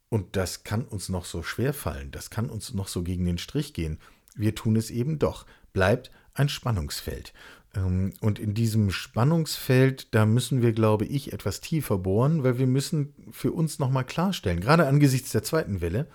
Und 0.08 0.36
das 0.36 0.62
kann 0.62 0.84
uns 0.84 1.08
noch 1.08 1.24
so 1.24 1.42
schwer 1.42 1.72
fallen, 1.72 2.10
das 2.10 2.28
kann 2.28 2.50
uns 2.50 2.74
noch 2.74 2.88
so 2.88 3.02
gegen 3.02 3.24
den 3.24 3.38
Strich 3.38 3.72
gehen. 3.72 3.98
Wir 4.34 4.54
tun 4.54 4.76
es 4.76 4.90
eben 4.90 5.18
doch. 5.18 5.46
Bleibt 5.72 6.10
ein 6.34 6.48
Spannungsfeld. 6.48 7.32
Ähm, 7.74 8.12
und 8.20 8.38
in 8.38 8.54
diesem 8.54 8.90
Spannungsfeld, 8.90 10.14
da 10.14 10.26
müssen 10.26 10.62
wir, 10.62 10.72
glaube 10.72 11.04
ich, 11.04 11.32
etwas 11.32 11.60
tiefer 11.60 11.98
bohren, 11.98 12.42
weil 12.44 12.58
wir 12.58 12.66
müssen 12.66 13.14
für 13.30 13.52
uns 13.52 13.78
nochmal 13.78 14.04
klarstellen, 14.04 14.60
gerade 14.60 14.86
angesichts 14.86 15.32
der 15.32 15.42
zweiten 15.42 15.80
Welle, 15.80 16.06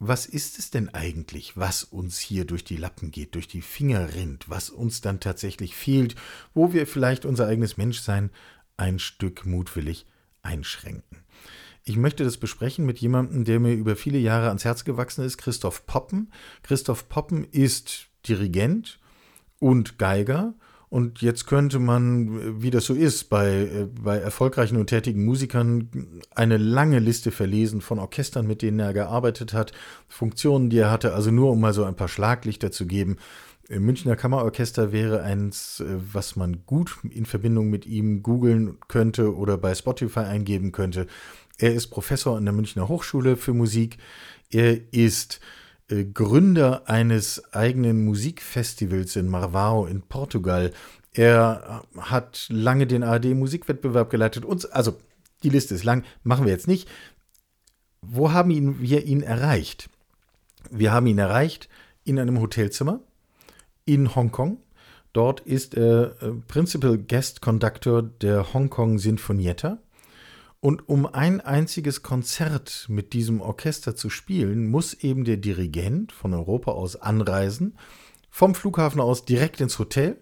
was 0.00 0.24
ist 0.24 0.58
es 0.58 0.70
denn 0.70 0.88
eigentlich, 0.88 1.58
was 1.58 1.84
uns 1.84 2.18
hier 2.18 2.46
durch 2.46 2.64
die 2.64 2.78
Lappen 2.78 3.10
geht, 3.10 3.34
durch 3.34 3.48
die 3.48 3.60
Finger 3.60 4.14
rinnt, 4.14 4.48
was 4.48 4.70
uns 4.70 5.02
dann 5.02 5.20
tatsächlich 5.20 5.76
fehlt, 5.76 6.14
wo 6.54 6.72
wir 6.72 6.86
vielleicht 6.86 7.26
unser 7.26 7.46
eigenes 7.46 7.76
Menschsein 7.76 8.30
ein 8.78 8.98
Stück 8.98 9.44
mutwillig 9.44 10.06
einschränken. 10.42 11.18
Ich 11.84 11.98
möchte 11.98 12.24
das 12.24 12.38
besprechen 12.38 12.86
mit 12.86 12.98
jemandem, 12.98 13.44
der 13.44 13.60
mir 13.60 13.74
über 13.74 13.94
viele 13.94 14.18
Jahre 14.18 14.48
ans 14.48 14.64
Herz 14.64 14.84
gewachsen 14.84 15.22
ist, 15.22 15.36
Christoph 15.36 15.84
Poppen. 15.84 16.32
Christoph 16.62 17.10
Poppen 17.10 17.44
ist 17.44 18.08
Dirigent 18.26 18.98
und 19.58 19.98
Geiger. 19.98 20.54
Und 20.90 21.22
jetzt 21.22 21.46
könnte 21.46 21.78
man, 21.78 22.60
wie 22.62 22.70
das 22.70 22.84
so 22.84 22.94
ist, 22.94 23.30
bei, 23.30 23.86
bei 24.02 24.18
erfolgreichen 24.18 24.76
und 24.76 24.88
tätigen 24.88 25.24
Musikern 25.24 25.88
eine 26.34 26.56
lange 26.56 26.98
Liste 26.98 27.30
verlesen 27.30 27.80
von 27.80 28.00
Orchestern, 28.00 28.44
mit 28.44 28.60
denen 28.60 28.80
er 28.80 28.92
gearbeitet 28.92 29.52
hat, 29.52 29.70
Funktionen, 30.08 30.68
die 30.68 30.78
er 30.78 30.90
hatte, 30.90 31.14
also 31.14 31.30
nur 31.30 31.52
um 31.52 31.60
mal 31.60 31.72
so 31.72 31.84
ein 31.84 31.94
paar 31.94 32.08
Schlaglichter 32.08 32.72
zu 32.72 32.86
geben. 32.86 33.18
Münchner 33.68 34.16
Kammerorchester 34.16 34.90
wäre 34.90 35.22
eins, 35.22 35.80
was 35.86 36.34
man 36.34 36.66
gut 36.66 36.98
in 37.08 37.24
Verbindung 37.24 37.70
mit 37.70 37.86
ihm 37.86 38.24
googeln 38.24 38.78
könnte 38.88 39.36
oder 39.36 39.56
bei 39.58 39.76
Spotify 39.76 40.20
eingeben 40.20 40.72
könnte. 40.72 41.06
Er 41.56 41.72
ist 41.72 41.86
Professor 41.86 42.36
an 42.36 42.44
der 42.46 42.54
Münchner 42.54 42.88
Hochschule 42.88 43.36
für 43.36 43.54
Musik. 43.54 43.98
Er 44.50 44.92
ist 44.92 45.36
äh, 45.36 45.59
Gründer 46.12 46.88
eines 46.88 47.52
eigenen 47.52 48.04
Musikfestivals 48.04 49.16
in 49.16 49.28
Marvao 49.28 49.86
in 49.86 50.02
Portugal. 50.02 50.72
Er 51.12 51.84
hat 51.98 52.46
lange 52.48 52.86
den 52.86 53.02
ARD-Musikwettbewerb 53.02 54.10
geleitet. 54.10 54.44
Und, 54.44 54.72
also, 54.72 54.96
die 55.42 55.48
Liste 55.48 55.74
ist 55.74 55.84
lang, 55.84 56.04
machen 56.22 56.44
wir 56.44 56.52
jetzt 56.52 56.68
nicht. 56.68 56.88
Wo 58.02 58.32
haben 58.32 58.50
ihn, 58.50 58.80
wir 58.80 59.04
ihn 59.04 59.22
erreicht? 59.22 59.90
Wir 60.70 60.92
haben 60.92 61.06
ihn 61.06 61.18
erreicht 61.18 61.68
in 62.04 62.18
einem 62.18 62.40
Hotelzimmer 62.40 63.00
in 63.84 64.14
Hongkong. 64.14 64.58
Dort 65.12 65.40
ist 65.40 65.74
er 65.74 66.22
äh, 66.22 66.30
Principal 66.46 66.96
Guest 66.98 67.42
Conductor 67.42 68.02
der 68.02 68.54
Hongkong 68.54 68.98
Sinfonietta. 68.98 69.78
Und 70.60 70.88
um 70.90 71.06
ein 71.06 71.40
einziges 71.40 72.02
Konzert 72.02 72.86
mit 72.88 73.14
diesem 73.14 73.40
Orchester 73.40 73.96
zu 73.96 74.10
spielen, 74.10 74.68
muss 74.68 74.92
eben 74.92 75.24
der 75.24 75.38
Dirigent 75.38 76.12
von 76.12 76.34
Europa 76.34 76.72
aus 76.72 76.96
anreisen, 76.96 77.78
vom 78.28 78.54
Flughafen 78.54 79.00
aus 79.00 79.24
direkt 79.24 79.62
ins 79.62 79.78
Hotel 79.78 80.18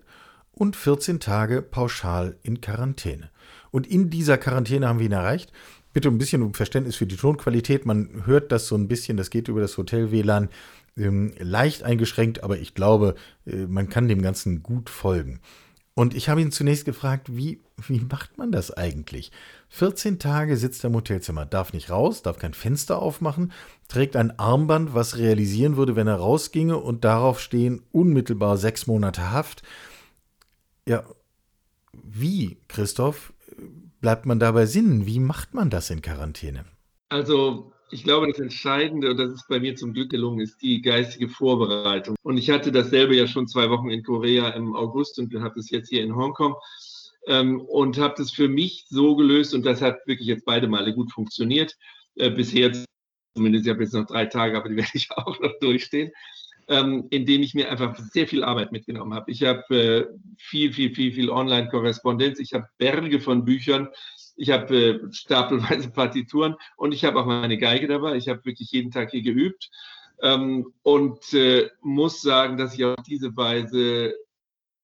und 0.52 0.76
14 0.76 1.18
Tage 1.18 1.61
pauschal 1.61 2.37
in 2.42 2.61
Quarantäne. 2.61 3.30
Und 3.73 3.87
in 3.88 4.11
dieser 4.11 4.38
Quarantäne 4.38 4.87
haben 4.87 5.00
wir 5.00 5.07
ihn 5.07 5.12
erreicht. 5.12 5.52
Bitte 5.92 6.09
ein 6.09 6.18
bisschen 6.18 6.42
um 6.42 6.54
Verständnis 6.54 6.95
für 6.95 7.07
die 7.07 7.16
Tonqualität. 7.16 7.85
Man 7.85 8.25
hört 8.25 8.52
das 8.52 8.68
so 8.68 8.76
ein 8.76 8.87
bisschen, 8.87 9.16
das 9.16 9.30
geht 9.30 9.49
über 9.49 9.61
das 9.61 9.76
Hotel-WLAN 9.76 10.49
ähm, 10.97 11.33
leicht 11.38 11.83
eingeschränkt, 11.83 12.45
aber 12.45 12.59
ich 12.59 12.75
glaube, 12.75 13.16
äh, 13.47 13.66
man 13.66 13.88
kann 13.88 14.09
dem 14.09 14.23
Ganzen 14.23 14.62
gut 14.62 14.90
folgen. 14.90 15.40
Und 15.95 16.14
ich 16.14 16.28
habe 16.28 16.40
ihn 16.40 16.52
zunächst 16.52 16.85
gefragt, 16.85 17.37
wie, 17.37 17.61
wie 17.87 18.00
macht 18.00 18.38
man 18.38 18.50
das 18.50 18.70
eigentlich? 18.70 19.30
14 19.68 20.18
Tage 20.18 20.56
sitzt 20.56 20.85
er 20.85 20.88
im 20.88 20.97
Hotelzimmer, 20.97 21.47
darf 21.47 21.73
nicht 21.73 21.90
raus, 21.90 22.23
darf 22.23 22.38
kein 22.38 22.54
Fenster 22.54 23.00
aufmachen, 23.00 23.52
trägt 23.88 24.16
ein 24.16 24.38
Armband, 24.38 24.94
was 24.94 25.18
realisieren 25.18 25.76
würde, 25.76 25.94
wenn 25.94 26.08
er 26.08 26.16
rausginge 26.16 26.76
und 26.76 27.04
darauf 27.04 27.40
stehen 27.40 27.82
unmittelbar 27.92 28.56
sechs 28.56 28.87
Monate 28.87 29.30
Haft. 29.30 29.62
Ja, 30.88 31.04
wie, 31.92 32.58
Christoph, 32.68 33.32
bleibt 34.00 34.26
man 34.26 34.38
dabei 34.38 34.66
Sinnen? 34.66 35.06
Wie 35.06 35.20
macht 35.20 35.54
man 35.54 35.70
das 35.70 35.90
in 35.90 36.02
Quarantäne? 36.02 36.64
Also 37.11 37.73
ich 37.90 38.04
glaube, 38.04 38.28
das 38.28 38.38
Entscheidende, 38.38 39.11
und 39.11 39.16
das 39.16 39.32
ist 39.32 39.49
bei 39.49 39.61
mir 39.61 39.75
zum 39.75 39.94
Glück 39.94 40.11
gelungen, 40.11 40.40
ist 40.40 40.61
die 40.61 40.82
geistige 40.82 41.28
Vorbereitung. 41.28 42.16
Und 42.23 42.37
ich 42.37 42.50
hatte 42.50 42.70
dasselbe 42.70 43.16
ja 43.16 43.26
schon 43.26 43.49
zwei 43.49 43.70
Wochen 43.70 43.88
in 43.88 44.02
Korea 44.02 44.50
im 44.50 44.76
August 44.76 45.18
und 45.18 45.32
habe 45.40 45.58
es 45.58 45.70
jetzt 45.70 45.88
hier 45.88 46.02
in 46.02 46.14
Hongkong 46.14 46.54
ähm, 47.28 47.61
und 47.61 47.99
habe 47.99 48.14
das 48.16 48.32
für 48.32 48.49
mich 48.49 48.87
so 48.88 49.14
gelöst 49.14 49.54
und 49.54 49.64
das 49.64 49.80
hat 49.80 49.99
wirklich 50.06 50.26
jetzt 50.26 50.44
beide 50.44 50.66
Male 50.66 50.94
gut 50.94 51.12
funktioniert. 51.12 51.76
Äh, 52.16 52.30
bisher 52.30 52.73
zumindest, 53.37 53.66
ich 53.66 53.73
habe 53.73 53.82
jetzt 53.82 53.94
noch 53.94 54.06
drei 54.06 54.26
Tage, 54.26 54.56
aber 54.56 54.68
die 54.68 54.76
werde 54.76 54.90
ich 54.94 55.11
auch 55.12 55.38
noch 55.40 55.52
durchstehen. 55.61 56.11
Ähm, 56.70 57.06
indem 57.08 57.42
ich 57.42 57.54
mir 57.54 57.70
einfach 57.70 57.99
sehr 57.99 58.28
viel 58.28 58.44
Arbeit 58.44 58.73
mitgenommen 58.73 59.14
habe. 59.14 59.30
Ich 59.30 59.42
habe 59.42 59.62
äh, 59.75 60.06
viel, 60.37 60.75
viel, 60.75 60.94
viel, 60.94 61.12
viel 61.14 61.30
Online-Korrespondenz. 61.30 62.38
Ich 62.40 62.52
habe 62.52 62.66
Berge 62.76 63.20
von 63.20 63.47
Büchern 63.47 63.88
ich 64.38 64.50
habe 64.50 64.75
äh, 64.75 65.12
stapelweise 65.12 65.90
Partituren 65.92 66.54
und 66.76 66.92
ich 66.92 67.04
habe 67.04 67.20
auch 67.20 67.26
meine 67.26 67.58
Geige 67.58 67.88
dabei. 67.88 68.16
Ich 68.16 68.28
habe 68.28 68.44
wirklich 68.44 68.70
jeden 68.70 68.90
Tag 68.90 69.11
hier 69.11 69.23
geübt 69.23 69.68
ähm, 70.23 70.73
und 70.82 71.32
äh, 71.35 71.68
muss 71.82 72.23
sagen, 72.23 72.56
dass 72.56 72.75
ich 72.75 72.85
auf 72.85 73.02
diese 73.06 73.37
Weise 73.37 74.14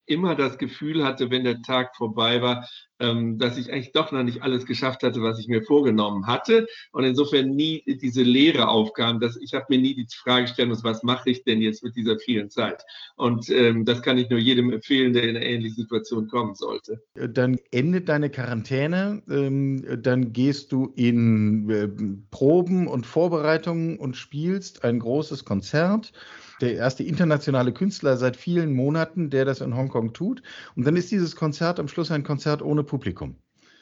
immer 0.07 0.35
das 0.35 0.59
Gefühl 0.59 1.05
hatte, 1.05 1.31
wenn 1.31 1.45
der 1.45 1.63
Tag 1.63 1.97
vorbei 1.97 2.43
war, 2.43 2.69
ähm, 3.01 3.39
dass 3.39 3.59
ich 3.59 3.73
eigentlich 3.73 3.93
doch 3.93 4.13
noch 4.13 4.23
nicht 4.23 4.43
alles 4.43 4.67
geschafft 4.67 5.03
hatte, 5.03 5.21
was 5.21 5.39
ich 5.39 5.49
mir 5.49 5.63
vorgenommen 5.63 6.27
hatte. 6.27 6.67
Und 6.93 7.05
insofern 7.05 7.51
nie 7.51 7.83
diese 7.87 8.23
Lehre 8.23 8.69
aufkam, 8.69 9.21
dass 9.21 9.37
ich 9.37 9.55
habe 9.55 9.67
mir 9.69 9.79
nie 9.79 9.95
die 9.95 10.07
Frage 10.15 10.47
stellen 10.47 10.69
muss, 10.69 10.85
was 10.85 11.03
mache 11.03 11.31
ich 11.31 11.45
denn 11.45 11.61
jetzt 11.61 11.83
mit 11.83 11.97
dieser 11.97 12.19
vielen 12.19 12.51
Zeit? 12.51 12.85
Und 13.17 13.51
ähm, 13.51 13.85
das 13.85 14.03
kann 14.03 14.19
ich 14.19 14.31
nur 14.31 14.39
jedem 14.39 14.73
empfehlen, 14.73 15.13
der 15.13 15.25
in 15.25 15.37
eine 15.37 15.45
ähnliche 15.45 15.75
Situation 15.75 16.29
kommen 16.29 16.55
sollte. 16.55 17.03
Dann 17.15 17.59
endet 17.71 18.09
deine 18.09 18.31
Quarantäne, 18.31 19.23
ähm, 19.29 19.85
dann 20.03 20.33
gehst 20.33 20.73
du 20.73 20.93
in 20.95 21.71
äh, 21.71 21.89
Proben 22.31 22.87
und 22.87 23.07
Vorbereitungen 23.07 23.99
und 23.99 24.17
spielst 24.17 24.85
ein 24.85 24.99
großes 24.99 25.45
Konzert 25.45 26.13
der 26.61 26.75
erste 26.75 27.03
internationale 27.03 27.73
Künstler 27.73 28.17
seit 28.17 28.37
vielen 28.37 28.75
Monaten, 28.75 29.31
der 29.31 29.45
das 29.45 29.61
in 29.61 29.77
Hongkong 29.77 30.13
tut. 30.13 30.43
Und 30.77 30.87
dann 30.87 30.97
ist 30.97 31.11
dieses 31.11 31.37
Konzert 31.37 31.81
am 31.81 31.89
Schluss 31.89 32.11
ein 32.11 32.25
Konzert 32.25 32.63
ohne 32.63 32.85
Publikum. 32.85 33.37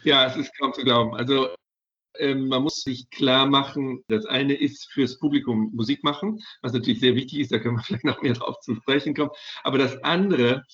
Ja, 0.04 0.26
es 0.26 0.36
ist 0.36 0.52
kaum 0.58 0.72
zu 0.72 0.82
glauben. 0.82 1.14
Also 1.14 1.48
ähm, 2.18 2.48
man 2.48 2.62
muss 2.62 2.82
sich 2.82 3.08
klar 3.10 3.46
machen, 3.46 4.02
das 4.08 4.26
eine 4.26 4.54
ist 4.54 4.90
fürs 4.92 5.18
Publikum 5.18 5.70
Musik 5.72 6.02
machen, 6.04 6.40
was 6.60 6.72
natürlich 6.72 7.00
sehr 7.00 7.14
wichtig 7.14 7.40
ist, 7.40 7.52
da 7.52 7.58
können 7.58 7.76
wir 7.76 7.82
vielleicht 7.84 8.04
noch 8.04 8.22
mehr 8.22 8.34
drauf 8.34 8.60
zu 8.60 8.74
sprechen 8.74 9.14
kommen. 9.14 9.30
Aber 9.64 9.78
das 9.78 10.02
andere 10.04 10.64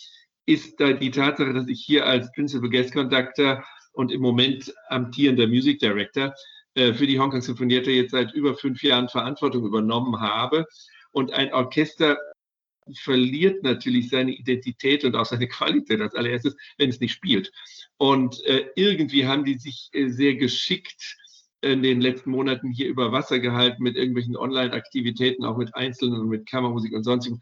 ist 0.47 0.81
da 0.81 0.93
die 0.93 1.11
Tatsache, 1.11 1.53
dass 1.53 1.69
ich 1.69 1.83
hier 1.85 2.07
als 2.07 2.33
Principal 2.33 2.71
Guest 2.71 2.93
Conductor 2.93 3.65
und 3.93 4.11
im 4.11 4.23
Moment 4.23 4.73
amtierender 4.89 5.47
Music 5.47 5.79
Director 5.79 6.33
äh, 6.75 6.95
für 6.95 7.07
die 7.07 7.19
Hongkong 7.19 7.43
Sinfonietta 7.43 7.91
jetzt 7.91 8.13
seit 8.13 8.33
über 8.33 8.55
fünf 8.55 8.83
Jahren 8.83 9.09
Verantwortung 9.09 9.67
übernommen 9.67 10.21
habe 10.21 10.67
und 11.13 11.33
ein 11.33 11.53
Orchester 11.53 12.19
verliert 12.95 13.63
natürlich 13.63 14.09
seine 14.09 14.33
Identität 14.33 15.05
und 15.05 15.15
auch 15.17 15.27
seine 15.27 15.49
Qualität 15.49 16.01
als 16.01 16.15
allererstes, 16.15 16.57
wenn 16.79 16.91
es 16.91 17.01
nicht 17.01 17.13
spielt. 17.13 17.53
Und 17.97 18.45
äh, 18.45 18.67
irgendwie 18.77 19.27
haben 19.27 19.45
die 19.45 19.59
sich 19.59 19.91
äh, 19.93 20.09
sehr 20.09 20.37
geschickt 20.37 21.17
in 21.61 21.83
den 21.83 22.01
letzten 22.01 22.31
Monaten 22.31 22.71
hier 22.71 22.87
über 22.87 23.11
Wasser 23.11 23.41
gehalten 23.41 23.83
mit 23.83 23.97
irgendwelchen 23.97 24.37
Online-Aktivitäten, 24.37 25.45
auch 25.45 25.57
mit 25.57 25.75
Einzelnen 25.75 26.21
und 26.21 26.29
mit 26.29 26.47
Kammermusik 26.47 26.93
und 26.93 27.03
sonstigem. 27.03 27.41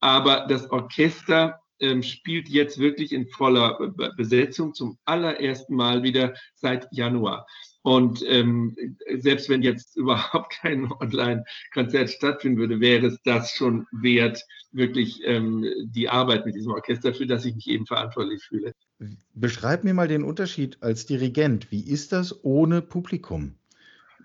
Aber 0.00 0.46
das 0.48 0.70
Orchester 0.70 1.60
ähm, 1.80 2.02
spielt 2.02 2.48
jetzt 2.48 2.78
wirklich 2.78 3.12
in 3.12 3.26
voller 3.26 3.92
Besetzung 4.16 4.72
zum 4.72 4.98
allerersten 5.04 5.74
Mal 5.74 6.02
wieder 6.02 6.34
seit 6.54 6.86
Januar. 6.92 7.46
Und 7.86 8.24
ähm, 8.26 8.76
selbst 9.18 9.48
wenn 9.48 9.62
jetzt 9.62 9.96
überhaupt 9.96 10.54
kein 10.54 10.90
Online-Konzert 10.90 12.10
stattfinden 12.10 12.58
würde, 12.58 12.80
wäre 12.80 13.06
es 13.06 13.18
das 13.22 13.52
schon 13.52 13.86
wert, 13.92 14.42
wirklich 14.72 15.20
ähm, 15.22 15.64
die 15.84 16.08
Arbeit 16.08 16.46
mit 16.46 16.56
diesem 16.56 16.72
Orchester, 16.72 17.14
für 17.14 17.28
das 17.28 17.44
ich 17.44 17.54
mich 17.54 17.68
eben 17.68 17.86
verantwortlich 17.86 18.42
fühle. 18.42 18.72
Beschreib 19.34 19.84
mir 19.84 19.94
mal 19.94 20.08
den 20.08 20.24
Unterschied 20.24 20.78
als 20.80 21.06
Dirigent. 21.06 21.70
Wie 21.70 21.88
ist 21.88 22.10
das 22.10 22.44
ohne 22.44 22.82
Publikum? 22.82 23.54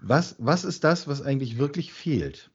Was, 0.01 0.35
was 0.39 0.65
ist 0.65 0.83
das, 0.83 1.07
was 1.07 1.21
eigentlich 1.21 1.59
wirklich 1.59 1.93
fehlt? 1.93 2.49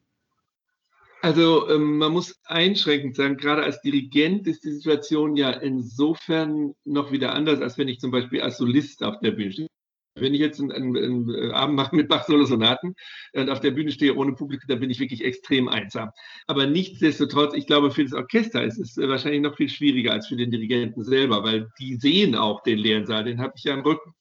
Also 1.21 1.69
ähm, 1.69 1.99
man 1.99 2.11
muss 2.11 2.35
einschränkend 2.43 3.15
sagen, 3.15 3.37
gerade 3.37 3.63
als 3.63 3.79
Dirigent 3.79 4.45
ist 4.45 4.65
die 4.65 4.71
Situation 4.71 5.37
ja 5.37 5.51
insofern 5.51 6.73
noch 6.83 7.13
wieder 7.13 7.33
anders, 7.33 7.61
als 7.61 7.77
wenn 7.77 7.87
ich 7.87 7.99
zum 7.99 8.11
Beispiel 8.11 8.41
als 8.41 8.57
Solist 8.57 9.03
auf 9.03 9.21
der 9.21 9.31
Bühne 9.31 9.53
stehe. 9.53 9.67
Wenn 10.19 10.33
ich 10.33 10.39
jetzt 10.39 10.59
einen, 10.59 10.71
einen 10.71 11.33
äh, 11.33 11.51
Abend 11.51 11.75
mache 11.75 11.95
mit 11.95 12.07
Bach-Solo-Sonaten 12.07 12.95
und 13.33 13.49
auf 13.49 13.59
der 13.59 13.71
Bühne 13.71 13.91
stehe 13.91 14.15
ohne 14.15 14.33
Publikum, 14.33 14.67
dann 14.67 14.79
bin 14.79 14.89
ich 14.89 14.99
wirklich 14.99 15.23
extrem 15.23 15.67
einsam. 15.67 16.11
Aber 16.47 16.65
nichtsdestotrotz, 16.65 17.53
ich 17.53 17.67
glaube, 17.67 17.91
für 17.91 18.03
das 18.03 18.13
Orchester 18.13 18.63
ist 18.63 18.79
es 18.79 18.97
äh, 18.97 19.07
wahrscheinlich 19.07 19.41
noch 19.41 19.55
viel 19.55 19.69
schwieriger 19.69 20.13
als 20.13 20.27
für 20.27 20.35
den 20.35 20.51
Dirigenten 20.51 21.03
selber, 21.03 21.43
weil 21.43 21.69
die 21.79 21.95
sehen 21.95 22.35
auch 22.35 22.63
den 22.63 22.79
leeren 22.79 23.05
Saal, 23.05 23.23
den 23.23 23.39
habe 23.39 23.53
ich 23.55 23.63
ja 23.63 23.73
im 23.73 23.81
Rücken 23.81 24.13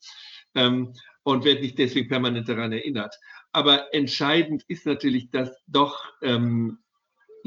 ähm, 0.55 0.93
und 1.23 1.45
werde 1.45 1.63
nicht 1.63 1.79
deswegen 1.79 2.09
permanent 2.09 2.49
daran 2.49 2.73
erinnert. 2.73 3.15
Aber 3.53 3.95
entscheidend 3.95 4.65
ist 4.69 4.87
natürlich, 4.87 5.31
dass 5.31 5.51
doch 5.67 6.13
ähm, 6.23 6.79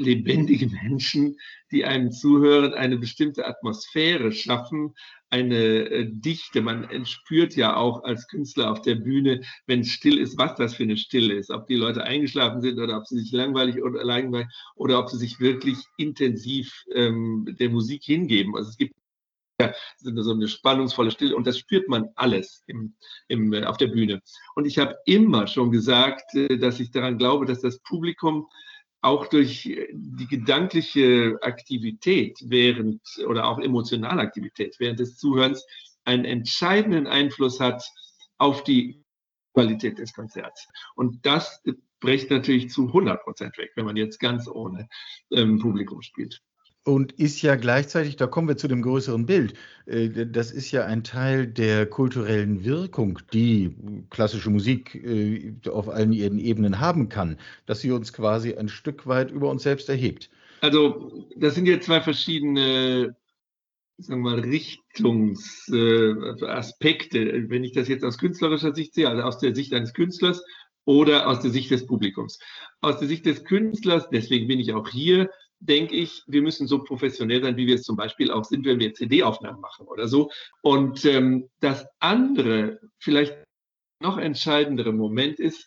lebendige 0.00 0.66
Menschen, 0.66 1.36
die 1.70 1.84
einem 1.84 2.10
zuhören, 2.10 2.74
eine 2.74 2.96
bestimmte 2.96 3.46
Atmosphäre 3.46 4.32
schaffen, 4.32 4.94
eine 5.30 5.56
äh, 5.56 6.08
Dichte. 6.10 6.60
Man 6.60 7.06
spürt 7.06 7.54
ja 7.54 7.76
auch 7.76 8.02
als 8.02 8.26
Künstler 8.26 8.72
auf 8.72 8.82
der 8.82 8.96
Bühne, 8.96 9.42
wenn 9.66 9.80
es 9.80 9.90
still 9.90 10.18
ist, 10.18 10.36
was 10.38 10.56
das 10.56 10.74
für 10.74 10.82
eine 10.82 10.96
Stille 10.96 11.34
ist. 11.34 11.50
Ob 11.50 11.66
die 11.68 11.76
Leute 11.76 12.02
eingeschlafen 12.02 12.60
sind 12.60 12.78
oder 12.78 12.98
ob 12.98 13.06
sie 13.06 13.18
sich 13.18 13.30
langweilig 13.32 13.82
oder 13.82 14.04
langweilig 14.04 14.48
oder 14.74 14.98
ob 14.98 15.08
sie 15.08 15.18
sich 15.18 15.38
wirklich 15.38 15.78
intensiv 15.96 16.84
ähm, 16.94 17.46
der 17.58 17.70
Musik 17.70 18.02
hingeben. 18.04 18.56
Also 18.56 18.70
es 18.70 18.76
gibt 18.76 18.94
ja, 19.60 19.72
so 19.98 20.32
eine 20.32 20.48
spannungsvolle 20.48 21.10
Stille 21.10 21.36
und 21.36 21.46
das 21.46 21.58
spürt 21.58 21.88
man 21.88 22.08
alles 22.16 22.64
im, 22.66 22.94
im, 23.28 23.52
äh, 23.52 23.64
auf 23.64 23.76
der 23.76 23.88
Bühne. 23.88 24.22
Und 24.54 24.64
ich 24.64 24.78
habe 24.78 24.96
immer 25.04 25.46
schon 25.46 25.70
gesagt, 25.70 26.34
äh, 26.34 26.58
dass 26.58 26.80
ich 26.80 26.90
daran 26.90 27.18
glaube, 27.18 27.46
dass 27.46 27.60
das 27.60 27.78
Publikum 27.80 28.48
auch 29.02 29.26
durch 29.26 29.62
die 29.92 30.26
gedankliche 30.26 31.38
Aktivität 31.42 32.38
während 32.44 33.00
oder 33.26 33.46
auch 33.46 33.58
emotionale 33.58 34.20
Aktivität 34.20 34.76
während 34.78 35.00
des 35.00 35.16
Zuhörens 35.16 35.64
einen 36.04 36.24
entscheidenden 36.24 37.06
Einfluss 37.06 37.60
hat 37.60 37.82
auf 38.38 38.62
die 38.64 39.02
Qualität 39.54 39.98
des 39.98 40.12
Konzerts. 40.12 40.68
Und 40.94 41.24
das 41.24 41.62
bricht 42.00 42.30
natürlich 42.30 42.70
zu 42.70 42.86
100 42.88 43.22
Prozent 43.22 43.58
weg, 43.58 43.72
wenn 43.74 43.84
man 43.84 43.96
jetzt 43.96 44.18
ganz 44.18 44.48
ohne 44.48 44.88
ähm, 45.30 45.58
Publikum 45.58 46.02
spielt 46.02 46.42
und 46.90 47.12
ist 47.12 47.40
ja 47.40 47.54
gleichzeitig, 47.54 48.16
da 48.16 48.26
kommen 48.26 48.48
wir 48.48 48.56
zu 48.56 48.66
dem 48.66 48.82
größeren 48.82 49.24
Bild, 49.24 49.54
äh, 49.86 50.26
das 50.26 50.50
ist 50.50 50.72
ja 50.72 50.86
ein 50.86 51.04
Teil 51.04 51.46
der 51.46 51.86
kulturellen 51.86 52.64
Wirkung, 52.64 53.20
die 53.32 53.76
klassische 54.10 54.50
Musik 54.50 54.96
äh, 54.96 55.54
auf 55.70 55.88
allen 55.88 56.12
ihren 56.12 56.40
Ebenen 56.40 56.80
haben 56.80 57.08
kann, 57.08 57.38
dass 57.66 57.78
sie 57.80 57.92
uns 57.92 58.12
quasi 58.12 58.54
ein 58.54 58.68
Stück 58.68 59.06
weit 59.06 59.30
über 59.30 59.50
uns 59.50 59.62
selbst 59.62 59.88
erhebt. 59.88 60.30
Also 60.62 61.28
das 61.36 61.54
sind 61.54 61.66
jetzt 61.66 61.86
zwei 61.86 62.00
verschiedene 62.00 63.14
sagen 63.98 64.22
wir 64.22 64.42
Richtungsaspekte. 64.42 67.18
Äh, 67.18 67.50
Wenn 67.50 67.62
ich 67.62 67.70
das 67.72 67.86
jetzt 67.86 68.04
aus 68.04 68.18
künstlerischer 68.18 68.74
Sicht 68.74 68.94
sehe, 68.94 69.08
also 69.08 69.22
aus 69.22 69.38
der 69.38 69.54
Sicht 69.54 69.72
eines 69.74 69.94
Künstlers 69.94 70.42
oder 70.84 71.28
aus 71.28 71.38
der 71.40 71.52
Sicht 71.52 71.70
des 71.70 71.86
Publikums. 71.86 72.40
Aus 72.80 72.98
der 72.98 73.06
Sicht 73.06 73.26
des 73.26 73.44
Künstlers, 73.44 74.08
deswegen 74.10 74.48
bin 74.48 74.58
ich 74.58 74.72
auch 74.72 74.88
hier, 74.88 75.30
denke 75.60 75.94
ich, 75.94 76.22
wir 76.26 76.42
müssen 76.42 76.66
so 76.66 76.82
professionell 76.82 77.42
sein, 77.42 77.56
wie 77.56 77.66
wir 77.66 77.76
es 77.76 77.82
zum 77.82 77.96
Beispiel 77.96 78.30
auch 78.30 78.44
sind, 78.44 78.64
wenn 78.64 78.80
wir 78.80 78.94
CD-Aufnahmen 78.94 79.60
machen 79.60 79.86
oder 79.86 80.08
so. 80.08 80.30
Und 80.62 81.04
ähm, 81.04 81.48
das 81.60 81.86
andere, 82.00 82.80
vielleicht 82.98 83.36
noch 84.00 84.18
entscheidendere 84.18 84.92
Moment 84.92 85.38
ist, 85.38 85.66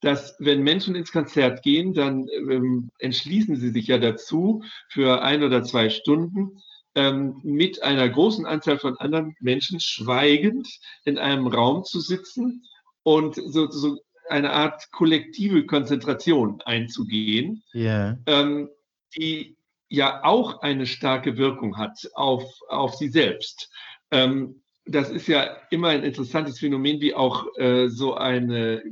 dass 0.00 0.36
wenn 0.38 0.62
Menschen 0.62 0.94
ins 0.94 1.12
Konzert 1.12 1.62
gehen, 1.62 1.94
dann 1.94 2.28
ähm, 2.28 2.90
entschließen 2.98 3.56
sie 3.56 3.70
sich 3.70 3.86
ja 3.86 3.98
dazu, 3.98 4.62
für 4.88 5.22
ein 5.22 5.42
oder 5.42 5.62
zwei 5.62 5.90
Stunden 5.90 6.60
ähm, 6.94 7.40
mit 7.42 7.82
einer 7.82 8.08
großen 8.08 8.44
Anzahl 8.44 8.78
von 8.78 8.96
anderen 8.98 9.34
Menschen 9.40 9.80
schweigend 9.80 10.68
in 11.04 11.18
einem 11.18 11.46
Raum 11.46 11.84
zu 11.84 12.00
sitzen 12.00 12.64
und 13.02 13.36
so, 13.36 13.70
so 13.70 13.98
eine 14.28 14.52
Art 14.52 14.90
kollektive 14.92 15.66
Konzentration 15.66 16.60
einzugehen. 16.62 17.62
Yeah. 17.74 18.18
Ähm, 18.26 18.68
die 19.16 19.56
ja 19.88 20.24
auch 20.24 20.62
eine 20.62 20.86
starke 20.86 21.36
Wirkung 21.36 21.76
hat 21.76 22.08
auf, 22.14 22.44
auf 22.68 22.94
sie 22.94 23.08
selbst. 23.08 23.70
Ähm, 24.10 24.62
das 24.84 25.10
ist 25.10 25.28
ja 25.28 25.56
immer 25.70 25.88
ein 25.88 26.02
interessantes 26.02 26.58
Phänomen, 26.58 27.00
wie 27.00 27.14
auch 27.14 27.46
äh, 27.56 27.88
so 27.88 28.14
eine 28.14 28.82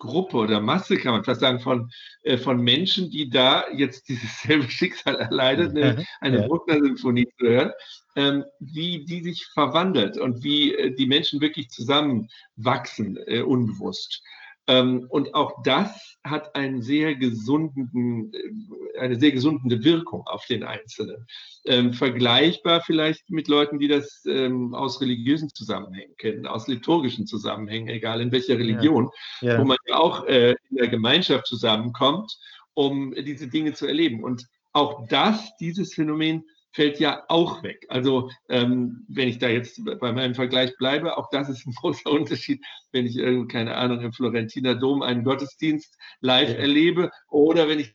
Gruppe 0.00 0.38
oder 0.38 0.60
Masse, 0.60 0.96
kann 0.96 1.12
man 1.12 1.24
fast 1.24 1.40
sagen, 1.40 1.60
von, 1.60 1.90
äh, 2.22 2.36
von 2.36 2.60
Menschen, 2.60 3.10
die 3.10 3.30
da 3.30 3.64
jetzt 3.72 4.08
dieses 4.08 4.42
selbe 4.42 4.64
Schicksal 4.70 5.14
erleidet, 5.16 5.70
eine, 5.76 6.04
eine 6.20 6.48
Bruckner-Symphonie 6.48 7.28
zu 7.38 7.46
hören, 7.46 7.72
ähm, 8.16 8.44
wie 8.58 9.04
die 9.04 9.22
sich 9.22 9.46
verwandelt 9.46 10.18
und 10.18 10.42
wie 10.42 10.74
äh, 10.74 10.94
die 10.94 11.06
Menschen 11.06 11.40
wirklich 11.40 11.70
zusammenwachsen, 11.70 13.18
äh, 13.26 13.42
unbewusst. 13.42 14.22
Ähm, 14.66 15.06
und 15.08 15.34
auch 15.34 15.62
das 15.62 16.16
hat 16.24 16.54
einen 16.54 16.82
sehr 16.82 17.14
gesunden, 17.14 18.32
äh, 18.32 18.98
eine 18.98 19.18
sehr 19.18 19.32
gesundende 19.32 19.82
Wirkung 19.82 20.22
auf 20.26 20.44
den 20.46 20.62
Einzelnen. 20.62 21.26
Ähm, 21.64 21.92
vergleichbar 21.92 22.82
vielleicht 22.82 23.30
mit 23.30 23.48
Leuten, 23.48 23.78
die 23.78 23.88
das 23.88 24.22
ähm, 24.26 24.74
aus 24.74 25.00
religiösen 25.00 25.48
Zusammenhängen 25.50 26.14
kennen, 26.16 26.46
aus 26.46 26.68
liturgischen 26.68 27.26
Zusammenhängen, 27.26 27.88
egal 27.88 28.20
in 28.20 28.32
welcher 28.32 28.58
Religion, 28.58 29.10
ja. 29.40 29.54
Ja. 29.54 29.60
wo 29.60 29.64
man 29.64 29.78
ja 29.88 29.96
auch 29.96 30.26
äh, 30.26 30.54
in 30.70 30.76
der 30.76 30.88
Gemeinschaft 30.88 31.46
zusammenkommt, 31.46 32.32
um 32.74 33.14
diese 33.14 33.48
Dinge 33.48 33.72
zu 33.72 33.86
erleben. 33.86 34.22
Und 34.22 34.46
auch 34.72 35.06
das, 35.08 35.56
dieses 35.56 35.94
Phänomen, 35.94 36.44
fällt 36.72 37.00
ja 37.00 37.24
auch 37.28 37.62
weg. 37.62 37.86
Also 37.88 38.30
ähm, 38.48 39.04
wenn 39.08 39.28
ich 39.28 39.38
da 39.38 39.48
jetzt 39.48 39.82
bei 40.00 40.12
meinem 40.12 40.34
Vergleich 40.34 40.76
bleibe, 40.76 41.16
auch 41.16 41.28
das 41.30 41.48
ist 41.48 41.66
ein 41.66 41.74
großer 41.80 42.10
Unterschied, 42.10 42.64
wenn 42.92 43.06
ich 43.06 43.16
irgend, 43.16 43.50
keine 43.50 43.76
Ahnung, 43.76 44.00
im 44.00 44.12
Florentiner 44.12 44.74
Dom 44.74 45.02
einen 45.02 45.24
Gottesdienst 45.24 45.96
live 46.20 46.50
ja. 46.50 46.56
erlebe 46.56 47.10
oder 47.28 47.68
wenn 47.68 47.80
ich 47.80 47.94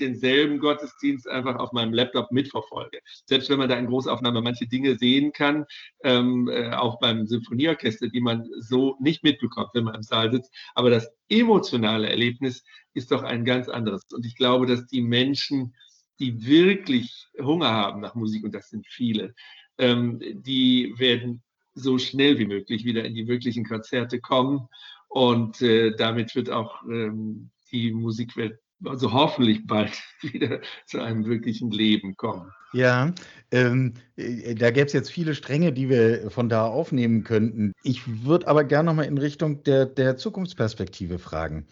denselben 0.00 0.58
Gottesdienst 0.58 1.28
einfach 1.28 1.56
auf 1.56 1.72
meinem 1.72 1.92
Laptop 1.92 2.32
mitverfolge. 2.32 3.00
Selbst 3.26 3.50
wenn 3.50 3.58
man 3.58 3.68
da 3.68 3.76
in 3.76 3.86
Großaufnahme 3.86 4.40
manche 4.40 4.66
Dinge 4.66 4.96
sehen 4.96 5.32
kann, 5.32 5.66
ähm, 6.02 6.48
äh, 6.48 6.70
auch 6.72 6.98
beim 6.98 7.26
Symphonieorchester, 7.26 8.08
die 8.08 8.20
man 8.20 8.48
so 8.58 8.96
nicht 9.00 9.22
mitbekommt, 9.22 9.70
wenn 9.74 9.84
man 9.84 9.94
im 9.94 10.02
Saal 10.02 10.32
sitzt. 10.32 10.52
Aber 10.74 10.90
das 10.90 11.12
emotionale 11.28 12.08
Erlebnis 12.08 12.64
ist 12.94 13.12
doch 13.12 13.22
ein 13.22 13.44
ganz 13.44 13.68
anderes. 13.68 14.04
Und 14.12 14.24
ich 14.24 14.36
glaube, 14.36 14.66
dass 14.66 14.86
die 14.86 15.02
Menschen 15.02 15.74
die 16.22 16.46
wirklich 16.46 17.28
Hunger 17.40 17.72
haben 17.72 18.00
nach 18.00 18.14
Musik, 18.14 18.44
und 18.44 18.54
das 18.54 18.68
sind 18.68 18.86
viele, 18.86 19.34
ähm, 19.78 20.20
die 20.20 20.94
werden 20.96 21.42
so 21.74 21.98
schnell 21.98 22.38
wie 22.38 22.46
möglich 22.46 22.84
wieder 22.84 23.04
in 23.04 23.14
die 23.14 23.26
wirklichen 23.26 23.64
Konzerte 23.64 24.20
kommen. 24.20 24.68
Und 25.08 25.60
äh, 25.62 25.96
damit 25.96 26.36
wird 26.36 26.48
auch 26.48 26.82
ähm, 26.84 27.50
die 27.72 27.92
Musikwelt 27.92 28.58
also 28.84 29.12
hoffentlich 29.12 29.66
bald 29.66 29.92
wieder 30.22 30.60
zu 30.86 31.00
einem 31.00 31.24
wirklichen 31.26 31.70
Leben 31.70 32.16
kommen. 32.16 32.52
Ja, 32.72 33.12
ähm, 33.50 33.94
äh, 34.16 34.54
da 34.54 34.70
gäbe 34.70 34.86
es 34.86 34.92
jetzt 34.92 35.10
viele 35.10 35.34
Stränge, 35.34 35.72
die 35.72 35.88
wir 35.88 36.30
von 36.30 36.48
da 36.48 36.66
aufnehmen 36.66 37.24
könnten. 37.24 37.72
Ich 37.82 38.24
würde 38.24 38.46
aber 38.46 38.64
gerne 38.64 38.86
nochmal 38.86 39.06
in 39.06 39.18
Richtung 39.18 39.64
der, 39.64 39.86
der 39.86 40.16
Zukunftsperspektive 40.16 41.18
fragen. 41.18 41.66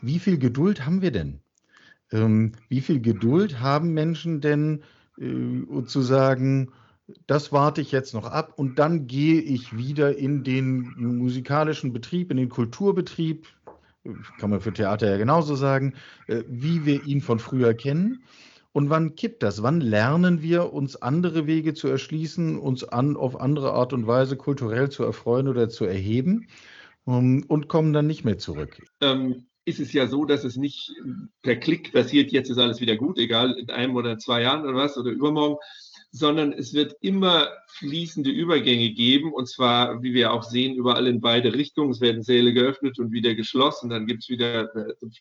Wie 0.00 0.18
viel 0.18 0.38
Geduld 0.38 0.86
haben 0.86 1.02
wir 1.02 1.10
denn? 1.10 1.40
Ähm, 2.12 2.52
wie 2.68 2.80
viel 2.80 3.00
Geduld 3.00 3.60
haben 3.60 3.92
Menschen 3.92 4.40
denn 4.40 4.82
äh, 5.18 5.84
zu 5.84 6.00
sagen, 6.00 6.70
das 7.26 7.52
warte 7.52 7.80
ich 7.80 7.92
jetzt 7.92 8.14
noch 8.14 8.26
ab 8.26 8.52
und 8.56 8.78
dann 8.78 9.06
gehe 9.06 9.40
ich 9.40 9.76
wieder 9.76 10.16
in 10.16 10.44
den 10.44 10.94
musikalischen 10.96 11.92
Betrieb, 11.92 12.30
in 12.30 12.36
den 12.36 12.48
Kulturbetrieb, 12.48 13.46
kann 14.38 14.50
man 14.50 14.60
für 14.60 14.72
Theater 14.72 15.10
ja 15.10 15.16
genauso 15.16 15.54
sagen, 15.54 15.94
äh, 16.26 16.42
wie 16.48 16.84
wir 16.86 17.04
ihn 17.06 17.20
von 17.20 17.38
früher 17.38 17.74
kennen. 17.74 18.22
Und 18.72 18.90
wann 18.90 19.16
kippt 19.16 19.42
das? 19.42 19.62
Wann 19.62 19.80
lernen 19.80 20.42
wir, 20.42 20.72
uns 20.72 20.96
andere 20.96 21.46
Wege 21.46 21.74
zu 21.74 21.88
erschließen, 21.88 22.58
uns 22.58 22.84
an, 22.84 23.16
auf 23.16 23.40
andere 23.40 23.72
Art 23.72 23.92
und 23.92 24.06
Weise 24.06 24.36
kulturell 24.36 24.90
zu 24.90 25.02
erfreuen 25.02 25.48
oder 25.48 25.68
zu 25.68 25.84
erheben 25.84 26.46
ähm, 27.06 27.44
und 27.48 27.68
kommen 27.68 27.92
dann 27.92 28.06
nicht 28.06 28.24
mehr 28.24 28.38
zurück? 28.38 28.80
Ähm, 29.00 29.47
ist 29.68 29.80
es 29.80 29.92
ja 29.92 30.06
so, 30.06 30.24
dass 30.24 30.44
es 30.44 30.56
nicht 30.56 30.92
per 31.42 31.56
Klick 31.56 31.92
passiert, 31.92 32.32
jetzt 32.32 32.50
ist 32.50 32.58
alles 32.58 32.80
wieder 32.80 32.96
gut, 32.96 33.18
egal 33.18 33.52
in 33.58 33.70
einem 33.70 33.96
oder 33.96 34.18
zwei 34.18 34.42
Jahren 34.42 34.62
oder 34.62 34.74
was 34.74 34.96
oder 34.96 35.10
übermorgen, 35.10 35.56
sondern 36.10 36.52
es 36.52 36.72
wird 36.72 36.96
immer 37.00 37.48
fließende 37.68 38.30
Übergänge 38.30 38.90
geben, 38.90 39.32
und 39.32 39.48
zwar, 39.48 40.02
wie 40.02 40.14
wir 40.14 40.32
auch 40.32 40.42
sehen, 40.42 40.74
überall 40.74 41.06
in 41.06 41.20
beide 41.20 41.52
Richtungen. 41.52 41.90
Es 41.90 42.00
werden 42.00 42.22
Säle 42.22 42.54
geöffnet 42.54 42.98
und 42.98 43.12
wieder 43.12 43.34
geschlossen, 43.34 43.90
dann 43.90 44.06
gibt 44.06 44.22
es 44.22 44.28
wieder 44.30 44.70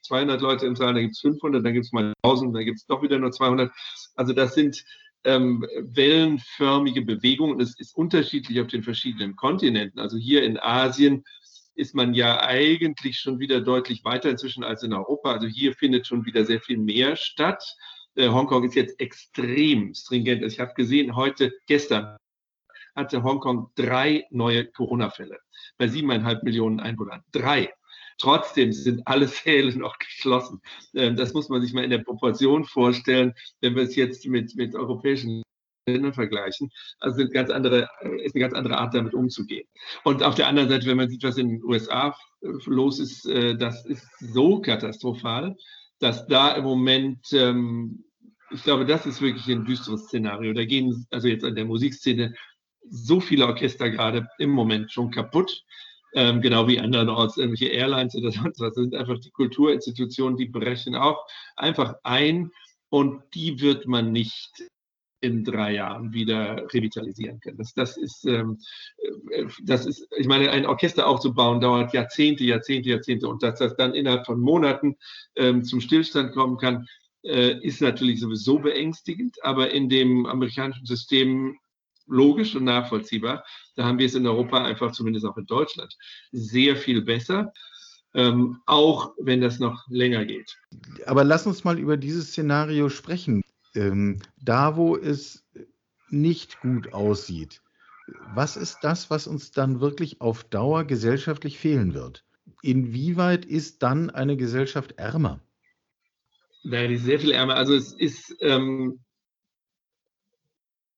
200 0.04 0.40
äh, 0.40 0.44
Leute 0.44 0.66
im 0.66 0.76
Saal, 0.76 0.94
dann 0.94 1.04
gibt 1.04 1.16
es 1.16 1.22
500, 1.22 1.66
dann 1.66 1.74
gibt 1.74 1.86
es 1.86 1.92
mal 1.92 2.14
1000, 2.24 2.56
dann 2.56 2.66
gibt 2.66 2.78
es 2.78 2.86
doch 2.86 3.02
wieder 3.02 3.20
nur 3.20 3.32
200. 3.32 3.72
Also 4.16 4.34
das 4.34 4.56
sind 4.56 4.84
ähm, 5.26 5.66
wellenförmige 5.82 7.02
Bewegungen. 7.02 7.60
Es 7.60 7.78
ist 7.80 7.96
unterschiedlich 7.96 8.62
auf 8.62 8.68
den 8.68 8.84
verschiedenen 8.84 9.36
Kontinenten. 9.36 10.00
Also 10.00 10.18
hier 10.18 10.44
in 10.44 10.58
Asien 10.58 11.26
ist 11.78 11.96
man 11.96 12.14
ja 12.14 12.42
eigentlich 12.42 13.20
schon 13.20 13.40
wieder 13.40 13.62
deutlich 13.62 14.04
weiter 14.04 14.30
inzwischen 14.30 14.64
als 14.64 14.84
in 14.84 14.94
Europa. 14.94 15.32
Also 15.32 15.48
hier 15.48 15.74
findet 15.74 16.08
schon 16.08 16.26
wieder 16.26 16.44
sehr 16.46 16.60
viel 16.60 16.78
mehr 16.78 17.16
statt. 17.16 17.64
Äh, 18.16 18.30
Hongkong 18.30 18.64
ist 18.64 18.76
jetzt 18.76 19.00
extrem 19.00 19.94
stringent. 19.94 20.44
Also 20.44 20.56
ich 20.56 20.60
habe 20.60 20.74
gesehen, 20.74 21.16
heute, 21.16 21.54
gestern 21.68 22.18
hatte 22.96 23.24
Hongkong 23.24 23.70
drei 23.76 24.26
neue 24.32 24.66
Corona-Fälle 24.66 25.38
bei 25.78 25.88
siebeneinhalb 25.88 26.44
Millionen 26.44 26.80
Einwohnern. 26.80 27.24
Drei. 27.32 27.72
Trotzdem 28.18 28.74
sind 28.74 29.08
alle 29.08 29.28
Säle 29.28 29.76
noch 29.78 30.00
geschlossen. 30.00 30.62
Ähm, 30.96 31.16
das 31.16 31.34
muss 31.34 31.50
man 31.50 31.62
sich 31.62 31.74
mal 31.74 31.84
in 31.84 31.92
der 31.92 32.00
Proportion 32.00 32.66
vorstellen, 32.66 33.34
wenn 33.62 33.76
wir 33.76 33.84
es 33.84 33.96
jetzt 33.96 34.26
mit, 34.26 34.56
mit 34.56 34.74
europäischen 34.74 35.44
Ländern 35.88 36.14
vergleichen. 36.14 36.72
Also 37.00 37.18
sind 37.18 37.34
ganz 37.34 37.50
andere, 37.50 37.90
ist 38.24 38.36
eine 38.36 38.42
ganz 38.42 38.54
andere 38.54 38.78
Art, 38.78 38.94
damit 38.94 39.14
umzugehen. 39.14 39.68
Und 40.04 40.24
auf 40.24 40.36
der 40.36 40.48
anderen 40.48 40.70
Seite, 40.70 40.86
wenn 40.86 40.98
man 40.98 41.10
sieht, 41.10 41.24
was 41.24 41.38
in 41.38 41.50
den 41.50 41.64
USA 41.64 42.16
äh, 42.42 42.48
los 42.66 43.00
ist, 43.00 43.26
äh, 43.26 43.56
das 43.56 43.86
ist 43.86 44.08
so 44.20 44.60
katastrophal, 44.62 45.56
dass 46.00 46.28
da 46.28 46.52
im 46.56 46.64
Moment, 46.64 47.26
ähm, 47.32 48.04
ich 48.52 48.64
glaube, 48.64 48.86
das 48.86 49.06
ist 49.06 49.22
wirklich 49.22 49.48
ein 49.48 49.66
düsteres 49.66 50.06
Szenario. 50.06 50.54
Da 50.54 50.66
gehen 50.66 51.06
also 51.12 51.28
jetzt 51.28 51.44
an 51.44 51.56
der 51.56 51.66
Musikszene 51.66 52.34
so 52.90 53.20
viele 53.20 53.46
Orchester 53.48 53.90
gerade 53.90 54.28
im 54.38 54.52
Moment 54.52 54.92
schon 54.92 55.12
kaputt. 55.12 55.64
Ähm, 56.14 56.42
genau 56.42 56.68
wie 56.68 56.80
andernorts 56.80 57.38
irgendwelche 57.38 57.74
Airlines 57.74 58.16
oder 58.16 58.32
sonst 58.32 58.60
was. 58.60 58.74
Das 58.74 58.84
sind 58.84 58.96
einfach 58.96 59.20
die 59.20 59.32
Kulturinstitutionen, 59.32 60.38
die 60.38 60.46
brechen 60.46 60.96
auch 60.96 61.26
einfach 61.56 61.96
ein 62.04 62.52
und 62.90 63.22
die 63.34 63.60
wird 63.60 63.88
man 63.88 64.14
nicht 64.14 64.64
in 65.22 65.44
drei 65.44 65.74
Jahren 65.74 66.14
wieder 66.14 66.68
revitalisieren 66.74 67.40
können. 67.40 67.58
Das, 67.58 67.74
das, 67.74 67.98
ist, 67.98 68.26
ähm, 68.26 68.60
äh, 69.32 69.46
das 69.64 69.86
ist, 69.86 70.08
ich 70.18 70.28
meine, 70.28 70.52
ein 70.52 70.66
Orchester 70.66 71.08
aufzubauen 71.08 71.60
dauert 71.60 71.94
Jahrzehnte, 71.94 72.44
Jahrzehnte, 72.44 72.90
Jahrzehnte 72.90 73.28
und 73.28 73.42
dass 73.42 73.60
das 73.60 73.76
dann 73.76 73.94
innerhalb 73.94 74.26
von 74.26 74.40
Monaten 74.40 74.96
ähm, 75.36 75.64
zum 75.64 75.82
Stillstand 75.82 76.34
kommen 76.34 76.58
kann, 76.58 76.88
äh, 77.24 77.60
ist 77.62 77.82
natürlich 77.82 78.20
sowieso 78.20 78.60
beängstigend, 78.60 79.38
aber 79.44 79.72
in 79.72 79.90
dem 79.90 80.26
amerikanischen 80.26 80.86
System 80.86 81.58
logisch 82.06 82.56
und 82.56 82.64
nachvollziehbar. 82.64 83.44
Da 83.76 83.86
haben 83.86 84.00
wir 84.00 84.06
es 84.06 84.16
in 84.16 84.26
Europa 84.26 84.64
einfach, 84.64 84.92
zumindest 84.92 85.26
auch 85.26 85.38
in 85.38 85.46
Deutschland, 85.46 85.94
sehr 86.32 86.76
viel 86.76 87.02
besser. 87.02 87.52
Ähm, 88.14 88.62
auch 88.66 89.14
wenn 89.20 89.42
das 89.42 89.60
noch 89.60 89.86
länger 89.90 90.26
geht. 90.26 90.58
Aber 91.06 91.24
lass 91.24 91.46
uns 91.46 91.66
mal 91.66 91.78
über 91.78 91.98
dieses 91.98 92.30
Szenario 92.30 92.90
sprechen 92.90 93.44
ähm, 93.78 94.20
da, 94.42 94.76
wo 94.76 94.98
es 94.98 95.46
nicht 96.10 96.60
gut 96.60 96.94
aussieht, 96.94 97.62
was 98.34 98.58
ist 98.58 98.80
das, 98.82 99.10
was 99.10 99.28
uns 99.28 99.52
dann 99.52 99.80
wirklich 99.80 100.22
auf 100.22 100.44
Dauer 100.44 100.86
gesellschaftlich 100.86 101.60
fehlen 101.60 101.94
wird? 101.94 102.26
Inwieweit 102.62 103.46
ist 103.46 103.84
dann 103.84 104.10
eine 104.10 104.38
Gesellschaft 104.38 104.94
ärmer? 104.98 105.42
Nein, 106.64 106.90
die 106.90 106.96
ist 106.96 107.04
sehr 107.04 107.20
viel 107.20 107.32
ärmer. 107.32 107.56
Also 107.56 107.76
es 107.76 107.94
ist 107.94 108.36
ähm, 108.40 109.00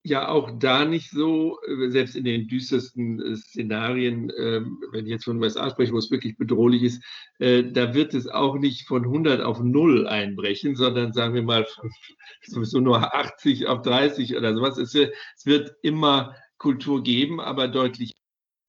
ja 0.10 0.28
auch 0.28 0.52
da 0.60 0.86
nicht 0.86 1.12
so, 1.12 1.60
äh, 1.62 1.90
selbst 1.90 2.16
in 2.16 2.24
den 2.24 2.48
düstersten 2.48 3.22
äh, 3.22 3.36
Szenarien, 3.38 4.32
ähm, 4.38 4.84
wenn 4.92 5.06
ich 5.06 5.12
jetzt 5.12 5.26
von 5.26 5.42
USA 5.42 5.70
spreche, 5.70 5.94
wo 5.94 5.98
es 5.98 6.12
wirklich 6.12 6.38
bedrohlich 6.38 6.84
ist, 6.84 7.04
äh, 7.40 7.64
da 7.64 7.94
wird 7.94 8.14
es 8.14 8.28
auch 8.28 8.58
nicht 8.58 8.88
von 8.88 9.04
100 9.06 9.42
auf 9.42 9.60
0 9.62 10.08
einbrechen, 10.08 10.76
sondern 10.76 11.14
sagen 11.14 11.34
wir 11.34 11.44
mal 11.44 11.66
sowieso 12.46 12.80
nur 12.80 13.16
80 13.16 13.68
auf 13.68 13.82
30 13.82 14.36
oder 14.36 14.54
sowas. 14.54 14.78
Es, 14.78 14.94
es 14.96 15.46
wird 15.46 15.74
immer 15.82 16.36
Kultur 16.58 17.04
geben, 17.04 17.40
aber 17.40 17.68
deutlich 17.68 18.16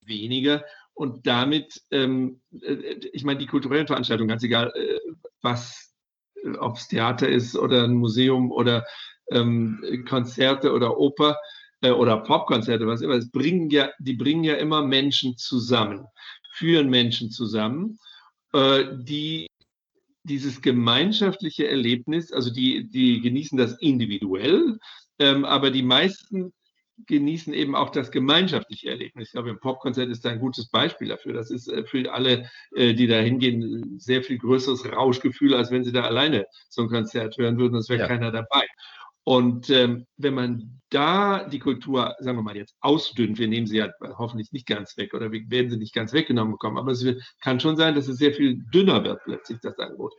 weniger. 0.05 0.65
Und 0.95 1.27
damit, 1.27 1.83
ähm, 1.91 2.41
ich 2.51 3.25
meine, 3.25 3.39
die 3.39 3.47
kulturellen 3.47 3.87
Veranstaltungen, 3.87 4.29
ganz 4.29 4.43
egal, 4.43 4.73
was, 5.41 5.95
ob 6.59 6.77
es 6.77 6.89
Theater 6.89 7.29
ist 7.29 7.57
oder 7.57 7.85
ein 7.85 7.95
Museum 7.95 8.53
oder 8.53 8.85
ähm, 9.31 10.05
Konzerte 10.09 10.73
oder 10.73 10.99
Oper 10.99 11.39
äh, 11.83 11.91
oder 11.91 12.19
Popkonzerte, 12.19 12.87
was 12.87 13.01
immer, 13.01 13.17
das 13.17 13.31
bringen 13.31 13.71
ja, 13.71 13.91
die 13.99 14.15
bringen 14.15 14.45
ja 14.45 14.55
immer 14.55 14.85
Menschen 14.85 15.37
zusammen, 15.37 16.07
führen 16.53 16.91
Menschen 16.91 17.31
zusammen, 17.31 17.99
äh, 18.53 18.85
die 18.99 19.47
dieses 20.23 20.61
gemeinschaftliche 20.61 21.67
Erlebnis, 21.69 22.33
also 22.33 22.53
die, 22.53 22.89
die 22.89 23.21
genießen 23.21 23.57
das 23.57 23.79
individuell, 23.81 24.79
ähm, 25.19 25.45
aber 25.45 25.71
die 25.71 25.83
meisten 25.83 26.53
genießen 27.07 27.55
eben 27.55 27.75
auch 27.75 27.91
das 27.91 28.11
gemeinschaftliche 28.11 28.91
Erlebnis. 28.91 29.29
Ich 29.29 29.33
glaube, 29.33 29.51
ein 29.51 29.61
Popkonzert 29.61 30.11
ist 30.11 30.25
da 30.25 30.31
ein 30.31 30.41
gutes 30.41 30.69
Beispiel 30.69 31.09
dafür. 31.09 31.33
Das 31.33 31.51
ist 31.51 31.69
äh, 31.69 31.85
für 31.85 32.13
alle, 32.13 32.51
äh, 32.75 32.95
die 32.95 33.07
da 33.07 33.19
hingehen, 33.19 33.99
sehr 33.99 34.23
viel 34.23 34.39
größeres 34.39 34.93
Rauschgefühl, 34.93 35.55
als 35.55 35.71
wenn 35.71 35.85
sie 35.85 35.93
da 35.93 36.03
alleine 36.03 36.47
so 36.69 36.83
ein 36.83 36.89
Konzert 36.89 37.39
hören 37.39 37.59
würden. 37.59 37.77
Es 37.77 37.89
wäre 37.89 38.01
ja. 38.01 38.07
keiner 38.07 38.31
dabei. 38.31 38.67
Und 39.25 39.71
ähm, 39.71 40.07
wenn 40.17 40.35
man 40.35 40.81
da 40.91 41.45
die 41.45 41.59
Kultur, 41.59 42.15
sagen 42.19 42.39
wir 42.39 42.43
mal 42.43 42.57
jetzt, 42.57 42.75
ausdünnt, 42.81 43.39
wir 43.39 43.49
nehmen 43.49 43.67
sie 43.67 43.79
ja 43.79 43.89
hoffentlich 44.19 44.51
nicht 44.53 44.67
ganz 44.67 44.97
weg 44.97 45.15
oder 45.15 45.31
wir 45.31 45.49
werden 45.49 45.71
sie 45.71 45.77
nicht 45.77 45.95
ganz 45.95 46.13
weggenommen 46.13 46.53
bekommen, 46.53 46.79
aber 46.79 46.93
es 46.93 47.05
kann 47.41 47.61
schon 47.61 47.77
sein, 47.77 47.95
dass 47.95 48.09
es 48.09 48.19
sehr 48.19 48.33
viel 48.33 48.65
dünner 48.73 49.05
wird 49.05 49.21
plötzlich, 49.25 49.61
das 49.61 49.79
Angebot, 49.79 50.15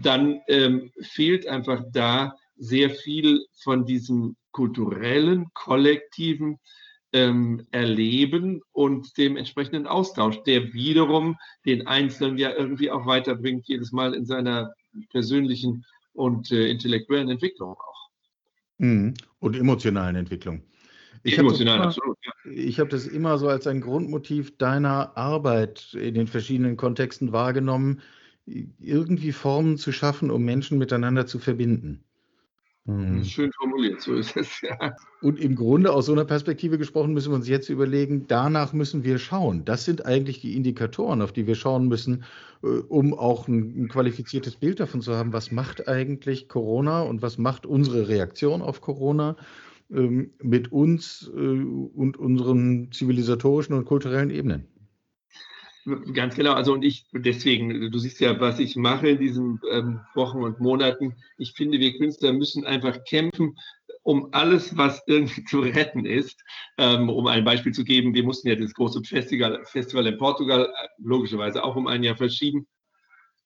dann 0.00 0.40
ähm, 0.48 0.90
fehlt 1.00 1.46
einfach 1.46 1.82
da 1.92 2.34
sehr 2.56 2.90
viel 2.90 3.44
von 3.62 3.84
diesem 3.84 4.36
kulturellen, 4.52 5.46
kollektiven 5.52 6.58
ähm, 7.12 7.66
Erleben 7.70 8.62
und 8.72 9.16
dem 9.18 9.36
entsprechenden 9.36 9.86
Austausch, 9.86 10.42
der 10.44 10.72
wiederum 10.72 11.36
den 11.66 11.86
Einzelnen 11.86 12.38
ja 12.38 12.50
irgendwie 12.50 12.90
auch 12.90 13.06
weiterbringt, 13.06 13.68
jedes 13.68 13.92
Mal 13.92 14.14
in 14.14 14.24
seiner 14.24 14.72
persönlichen 15.10 15.84
und 16.12 16.50
äh, 16.50 16.68
intellektuellen 16.68 17.30
Entwicklung 17.30 17.72
auch. 17.72 17.93
Mhm. 18.84 19.14
Und 19.40 19.56
emotionalen 19.56 20.16
Entwicklung. 20.16 20.62
Ich 21.22 21.38
Emotional, 21.38 21.78
habe 21.78 21.86
absolut. 21.88 22.18
Ja. 22.24 22.32
Ich 22.52 22.78
habe 22.78 22.90
das 22.90 23.06
immer 23.06 23.38
so 23.38 23.48
als 23.48 23.66
ein 23.66 23.80
Grundmotiv 23.80 24.58
deiner 24.58 25.16
Arbeit 25.16 25.94
in 25.94 26.14
den 26.14 26.26
verschiedenen 26.26 26.76
Kontexten 26.76 27.32
wahrgenommen, 27.32 28.02
irgendwie 28.46 29.32
Formen 29.32 29.78
zu 29.78 29.90
schaffen, 29.90 30.30
um 30.30 30.44
Menschen 30.44 30.76
miteinander 30.76 31.26
zu 31.26 31.38
verbinden. 31.38 32.04
Hm. 32.86 33.24
Schön 33.24 33.50
formuliert, 33.52 34.02
so 34.02 34.14
ist 34.14 34.36
es, 34.36 34.60
ja. 34.60 34.94
Und 35.22 35.40
im 35.40 35.54
Grunde 35.54 35.90
aus 35.90 36.06
so 36.06 36.12
einer 36.12 36.26
Perspektive 36.26 36.76
gesprochen 36.76 37.14
müssen 37.14 37.32
wir 37.32 37.36
uns 37.36 37.48
jetzt 37.48 37.70
überlegen, 37.70 38.26
danach 38.28 38.74
müssen 38.74 39.04
wir 39.04 39.18
schauen. 39.18 39.64
Das 39.64 39.86
sind 39.86 40.04
eigentlich 40.04 40.42
die 40.42 40.54
Indikatoren, 40.54 41.22
auf 41.22 41.32
die 41.32 41.46
wir 41.46 41.54
schauen 41.54 41.88
müssen, 41.88 42.24
äh, 42.62 42.66
um 42.66 43.14
auch 43.14 43.48
ein, 43.48 43.84
ein 43.84 43.88
qualifiziertes 43.88 44.56
Bild 44.56 44.80
davon 44.80 45.00
zu 45.00 45.14
haben, 45.14 45.32
was 45.32 45.50
macht 45.50 45.88
eigentlich 45.88 46.48
Corona 46.48 47.00
und 47.02 47.22
was 47.22 47.38
macht 47.38 47.64
unsere 47.64 48.08
Reaktion 48.08 48.60
auf 48.60 48.82
Corona 48.82 49.36
ähm, 49.90 50.32
mit 50.42 50.70
uns 50.70 51.30
äh, 51.34 51.38
und 51.38 52.18
unseren 52.18 52.92
zivilisatorischen 52.92 53.74
und 53.74 53.86
kulturellen 53.86 54.28
Ebenen. 54.28 54.73
Ganz 56.14 56.34
genau. 56.34 56.54
Also 56.54 56.72
und 56.72 56.82
ich 56.82 57.06
deswegen, 57.12 57.90
du 57.90 57.98
siehst 57.98 58.20
ja, 58.20 58.40
was 58.40 58.58
ich 58.58 58.74
mache 58.74 59.08
in 59.08 59.18
diesen 59.18 59.60
ähm, 59.70 60.00
Wochen 60.14 60.42
und 60.42 60.58
Monaten. 60.60 61.14
Ich 61.36 61.52
finde, 61.52 61.78
wir 61.78 61.96
Künstler 61.98 62.32
müssen 62.32 62.64
einfach 62.64 63.04
kämpfen 63.04 63.56
um 64.04 64.28
alles, 64.32 64.76
was 64.76 65.02
irgendwie 65.06 65.44
zu 65.46 65.60
retten 65.60 66.06
ist. 66.06 66.44
Ähm, 66.78 67.08
um 67.08 67.26
ein 67.26 67.44
Beispiel 67.44 67.72
zu 67.72 67.84
geben, 67.84 68.14
wir 68.14 68.22
mussten 68.22 68.48
ja 68.48 68.54
das 68.54 68.74
große 68.74 69.02
Festival, 69.02 69.64
Festival 69.64 70.06
in 70.06 70.18
Portugal 70.18 70.66
äh, 70.66 70.88
logischerweise 70.98 71.64
auch 71.64 71.74
um 71.74 71.88
ein 71.88 72.04
Jahr 72.04 72.16
verschieben. 72.16 72.66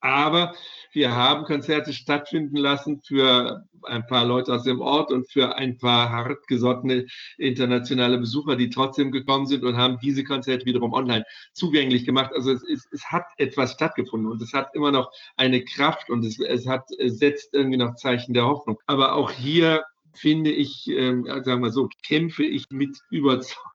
Aber 0.00 0.54
wir 0.92 1.14
haben 1.14 1.44
Konzerte 1.44 1.92
stattfinden 1.92 2.56
lassen 2.56 3.02
für 3.04 3.64
ein 3.84 4.06
paar 4.06 4.24
Leute 4.24 4.54
aus 4.54 4.62
dem 4.62 4.80
Ort 4.80 5.10
und 5.10 5.30
für 5.30 5.56
ein 5.56 5.78
paar 5.78 6.10
hartgesottene 6.10 7.06
internationale 7.36 8.18
Besucher, 8.18 8.56
die 8.56 8.70
trotzdem 8.70 9.10
gekommen 9.10 9.46
sind 9.46 9.64
und 9.64 9.76
haben 9.76 9.98
diese 10.00 10.24
Konzerte 10.24 10.66
wiederum 10.66 10.92
online 10.92 11.24
zugänglich 11.52 12.04
gemacht. 12.04 12.32
Also 12.34 12.52
es, 12.52 12.62
ist, 12.62 12.88
es 12.92 13.04
hat 13.06 13.24
etwas 13.38 13.72
stattgefunden 13.72 14.30
und 14.30 14.40
es 14.40 14.52
hat 14.52 14.74
immer 14.74 14.92
noch 14.92 15.10
eine 15.36 15.64
Kraft 15.64 16.10
und 16.10 16.24
es, 16.24 16.38
es 16.38 16.66
hat, 16.66 16.84
es 16.98 17.18
setzt 17.18 17.54
irgendwie 17.54 17.78
noch 17.78 17.96
Zeichen 17.96 18.34
der 18.34 18.46
Hoffnung. 18.46 18.78
Aber 18.86 19.14
auch 19.14 19.30
hier 19.30 19.84
finde 20.14 20.50
ich, 20.50 20.88
äh, 20.88 21.22
sagen 21.42 21.62
wir 21.62 21.70
so, 21.70 21.88
kämpfe 22.06 22.44
ich 22.44 22.64
mit 22.70 22.98
Überzeugung 23.10 23.67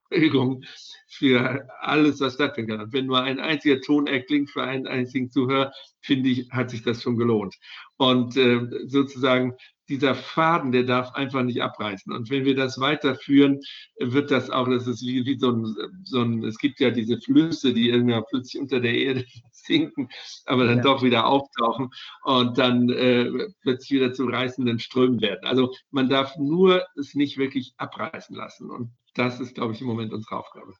für 1.08 1.68
alles, 1.80 2.20
was 2.20 2.34
stattfinden 2.34 2.78
kann. 2.78 2.92
Wenn 2.92 3.06
nur 3.06 3.22
ein 3.22 3.40
einziger 3.40 3.80
Ton 3.80 4.06
erklingt 4.06 4.50
für 4.50 4.62
einen 4.62 4.86
einzigen 4.86 5.30
Zuhörer, 5.30 5.72
finde 6.00 6.30
ich, 6.30 6.50
hat 6.50 6.70
sich 6.70 6.82
das 6.82 7.02
schon 7.02 7.16
gelohnt. 7.16 7.54
Und 7.96 8.36
äh, 8.36 8.60
sozusagen 8.86 9.54
dieser 9.88 10.14
Faden, 10.14 10.72
der 10.72 10.84
darf 10.84 11.12
einfach 11.14 11.42
nicht 11.42 11.62
abreißen. 11.62 12.12
Und 12.12 12.30
wenn 12.30 12.44
wir 12.44 12.54
das 12.54 12.80
weiterführen, 12.80 13.60
wird 13.98 14.30
das 14.30 14.50
auch, 14.50 14.68
das 14.68 14.86
ist 14.86 15.02
wie, 15.02 15.24
wie 15.26 15.38
so, 15.38 15.50
ein, 15.50 15.76
so 16.04 16.22
ein, 16.22 16.42
es 16.44 16.58
gibt 16.58 16.80
ja 16.80 16.90
diese 16.90 17.20
Flüsse, 17.20 17.74
die 17.74 17.90
irgendwann 17.90 18.24
plötzlich 18.28 18.60
unter 18.60 18.80
der 18.80 18.94
Erde 18.94 19.24
sinken, 19.52 20.08
aber 20.46 20.66
dann 20.66 20.78
ja. 20.78 20.82
doch 20.82 21.02
wieder 21.02 21.26
auftauchen 21.26 21.90
und 22.22 22.58
dann 22.58 22.88
äh, 22.88 23.30
plötzlich 23.62 24.00
wieder 24.00 24.12
zu 24.12 24.26
reißenden 24.26 24.78
Strömen 24.78 25.20
werden. 25.20 25.44
Also 25.44 25.72
man 25.90 26.08
darf 26.08 26.36
nur 26.36 26.84
es 26.96 27.14
nicht 27.14 27.36
wirklich 27.36 27.74
abreißen 27.76 28.34
lassen. 28.34 28.70
Und 28.70 28.90
das 29.14 29.40
ist, 29.40 29.54
glaube 29.54 29.74
ich, 29.74 29.80
im 29.80 29.86
Moment 29.86 30.12
unsere 30.12 30.38
Aufgabe. 30.38 30.74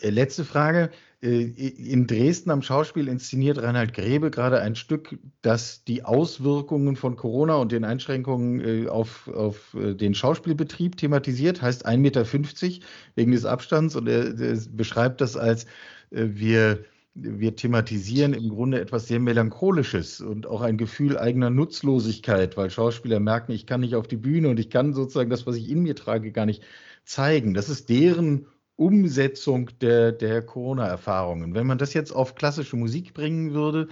Äh, 0.00 0.10
letzte 0.10 0.44
Frage. 0.44 0.90
Äh, 1.20 1.42
in 1.42 2.06
Dresden 2.06 2.50
am 2.50 2.62
Schauspiel 2.62 3.08
inszeniert 3.08 3.60
Reinhard 3.60 3.92
Grebe 3.92 4.30
gerade 4.30 4.60
ein 4.60 4.76
Stück, 4.76 5.18
das 5.42 5.84
die 5.84 6.04
Auswirkungen 6.04 6.96
von 6.96 7.16
Corona 7.16 7.56
und 7.56 7.72
den 7.72 7.84
Einschränkungen 7.84 8.60
äh, 8.60 8.88
auf, 8.88 9.28
auf 9.28 9.74
den 9.74 10.14
Schauspielbetrieb 10.14 10.96
thematisiert, 10.96 11.62
heißt 11.62 11.86
1,50 11.86 11.98
Meter 11.98 12.24
wegen 13.16 13.32
des 13.32 13.44
Abstands 13.44 13.96
und 13.96 14.08
er, 14.08 14.38
er 14.38 14.58
beschreibt 14.70 15.20
das 15.20 15.36
als 15.36 15.66
wir, 16.10 16.84
wir 17.14 17.54
thematisieren 17.54 18.32
im 18.32 18.48
Grunde 18.48 18.80
etwas 18.80 19.08
sehr 19.08 19.20
Melancholisches 19.20 20.22
und 20.22 20.46
auch 20.46 20.62
ein 20.62 20.78
Gefühl 20.78 21.18
eigener 21.18 21.50
Nutzlosigkeit, 21.50 22.56
weil 22.56 22.70
Schauspieler 22.70 23.20
merken, 23.20 23.52
ich 23.52 23.66
kann 23.66 23.80
nicht 23.80 23.94
auf 23.94 24.08
die 24.08 24.16
Bühne 24.16 24.48
und 24.48 24.58
ich 24.58 24.70
kann 24.70 24.94
sozusagen 24.94 25.28
das, 25.28 25.46
was 25.46 25.56
ich 25.56 25.68
in 25.68 25.82
mir 25.82 25.96
trage, 25.96 26.32
gar 26.32 26.46
nicht 26.46 26.62
zeigen. 27.04 27.52
Das 27.52 27.68
ist 27.68 27.90
deren 27.90 28.46
Umsetzung 28.78 29.70
der, 29.80 30.12
der 30.12 30.40
Corona-Erfahrungen. 30.40 31.52
Wenn 31.54 31.66
man 31.66 31.78
das 31.78 31.94
jetzt 31.94 32.12
auf 32.12 32.36
klassische 32.36 32.76
Musik 32.76 33.12
bringen 33.12 33.52
würde, 33.52 33.88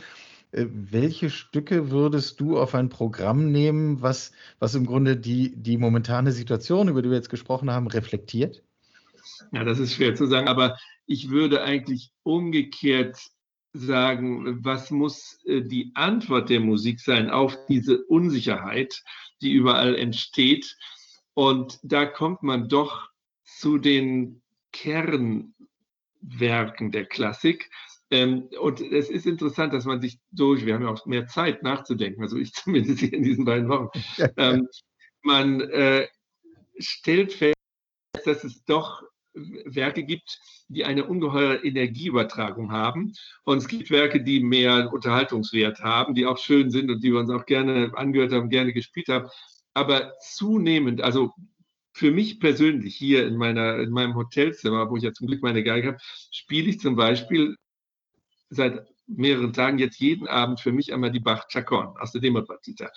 äh, 0.52 0.66
welche 0.70 1.28
Stücke 1.28 1.90
würdest 1.90 2.40
du 2.40 2.56
auf 2.56 2.74
ein 2.74 2.88
Programm 2.88 3.50
nehmen, 3.50 4.00
was, 4.00 4.30
was 4.60 4.76
im 4.76 4.86
Grunde 4.86 5.16
die, 5.16 5.54
die 5.56 5.76
momentane 5.76 6.30
Situation, 6.30 6.88
über 6.88 7.02
die 7.02 7.10
wir 7.10 7.16
jetzt 7.16 7.30
gesprochen 7.30 7.70
haben, 7.70 7.88
reflektiert? 7.88 8.62
Ja, 9.52 9.64
das 9.64 9.80
ist 9.80 9.94
schwer 9.94 10.14
zu 10.14 10.26
sagen, 10.26 10.46
aber 10.46 10.78
ich 11.06 11.30
würde 11.30 11.62
eigentlich 11.62 12.12
umgekehrt 12.22 13.18
sagen, 13.72 14.64
was 14.64 14.92
muss 14.92 15.40
äh, 15.46 15.62
die 15.62 15.90
Antwort 15.94 16.48
der 16.48 16.60
Musik 16.60 17.00
sein 17.00 17.28
auf 17.28 17.56
diese 17.68 18.04
Unsicherheit, 18.04 19.02
die 19.42 19.52
überall 19.52 19.96
entsteht? 19.96 20.76
Und 21.34 21.80
da 21.82 22.06
kommt 22.06 22.44
man 22.44 22.68
doch 22.68 23.10
zu 23.44 23.78
den 23.78 24.42
Kernwerken 24.76 25.54
der 26.92 27.06
Klassik. 27.06 27.70
Ähm, 28.10 28.48
und 28.60 28.80
es 28.80 29.10
ist 29.10 29.26
interessant, 29.26 29.72
dass 29.72 29.84
man 29.84 30.00
sich 30.00 30.18
durch, 30.30 30.64
wir 30.64 30.74
haben 30.74 30.82
ja 30.82 30.90
auch 30.90 31.06
mehr 31.06 31.26
Zeit 31.26 31.62
nachzudenken, 31.62 32.22
also 32.22 32.36
ich 32.36 32.52
zumindest 32.52 33.00
hier 33.00 33.12
in 33.12 33.22
diesen 33.22 33.44
beiden 33.44 33.68
Wochen, 33.68 33.88
ähm, 34.36 34.68
man 35.22 35.60
äh, 35.60 36.06
stellt 36.78 37.32
fest, 37.32 37.56
dass 38.24 38.44
es 38.44 38.64
doch 38.64 39.02
Werke 39.34 40.04
gibt, 40.04 40.38
die 40.68 40.84
eine 40.84 41.04
ungeheure 41.04 41.64
Energieübertragung 41.64 42.72
haben. 42.72 43.12
Und 43.44 43.58
es 43.58 43.68
gibt 43.68 43.90
Werke, 43.90 44.22
die 44.22 44.40
mehr 44.40 44.90
Unterhaltungswert 44.92 45.80
haben, 45.80 46.14
die 46.14 46.26
auch 46.26 46.38
schön 46.38 46.70
sind 46.70 46.90
und 46.90 47.02
die 47.02 47.12
wir 47.12 47.20
uns 47.20 47.30
auch 47.30 47.44
gerne 47.44 47.92
angehört 47.94 48.32
haben, 48.32 48.48
gerne 48.48 48.72
gespielt 48.72 49.08
haben. 49.08 49.28
Aber 49.74 50.14
zunehmend, 50.20 51.02
also 51.02 51.34
für 51.96 52.10
mich 52.10 52.40
persönlich 52.40 52.94
hier 52.94 53.26
in, 53.26 53.36
meiner, 53.38 53.78
in 53.78 53.88
meinem 53.88 54.16
Hotelzimmer, 54.16 54.90
wo 54.90 54.98
ich 54.98 55.02
ja 55.02 55.14
zum 55.14 55.28
Glück 55.28 55.42
meine 55.42 55.64
Geige 55.64 55.88
habe, 55.88 55.98
spiele 56.30 56.68
ich 56.68 56.78
zum 56.78 56.94
Beispiel 56.94 57.56
seit 58.50 58.86
mehreren 59.06 59.54
Tagen 59.54 59.78
jetzt 59.78 59.98
jeden 59.98 60.28
Abend 60.28 60.60
für 60.60 60.72
mich 60.72 60.92
einmal 60.92 61.10
die 61.10 61.20
Bach 61.20 61.48
Chacon 61.48 61.96
aus 61.96 62.12
der 62.12 62.20
Demokratita. 62.20 62.90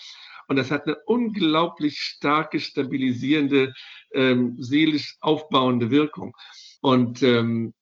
Und 0.49 0.57
das 0.57 0.69
hat 0.69 0.85
eine 0.85 0.97
unglaublich 1.05 1.99
starke, 1.99 2.59
stabilisierende, 2.59 3.73
ähm, 4.12 4.62
seelisch 4.62 5.15
aufbauende 5.21 5.91
Wirkung. 5.91 6.35
Und 6.81 7.23
ähm, 7.23 7.73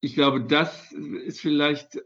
ich 0.00 0.14
glaube, 0.14 0.42
das 0.42 0.90
ist 0.90 1.40
vielleicht 1.40 1.96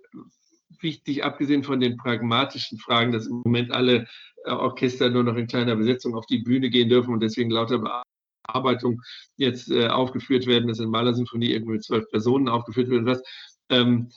wichtig, 0.81 1.25
abgesehen 1.25 1.65
von 1.65 1.81
den 1.81 1.97
pragmatischen 1.97 2.79
Fragen, 2.79 3.13
dass 3.13 3.27
im 3.27 3.43
Moment 3.45 3.73
alle 3.73 4.07
äh, 4.45 4.51
Orchester 4.51 5.11
nur 5.11 5.25
noch 5.25 5.37
in 5.37 5.47
kleiner 5.47 5.77
Besetzung 5.77 6.15
auf 6.15 6.27
die 6.27 6.39
Bühne 6.39 6.71
gehen 6.71 6.89
dürfen 6.89 7.13
und 7.13 7.21
deswegen 7.21 7.51
lauter 7.51 8.05
Bearbeitung 8.47 9.01
jetzt 9.37 9.71
äh, 9.71 9.89
aufgeführt 9.89 10.47
werden, 10.47 10.69
dass 10.69 10.81
in 10.81 10.91
Malersymphonie 10.91 11.53
irgendwie 11.53 11.75
mit 11.75 11.85
zwölf 11.85 12.09
Personen 12.11 12.49
aufgeführt 12.49 12.89
wird 12.89 13.01
und 13.01 13.07
was, 13.07 13.23
ähm, 13.69 14.09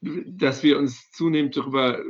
dass 0.00 0.62
wir 0.62 0.78
uns 0.78 1.10
zunehmend 1.12 1.56
darüber 1.56 1.98
äh, 1.98 2.02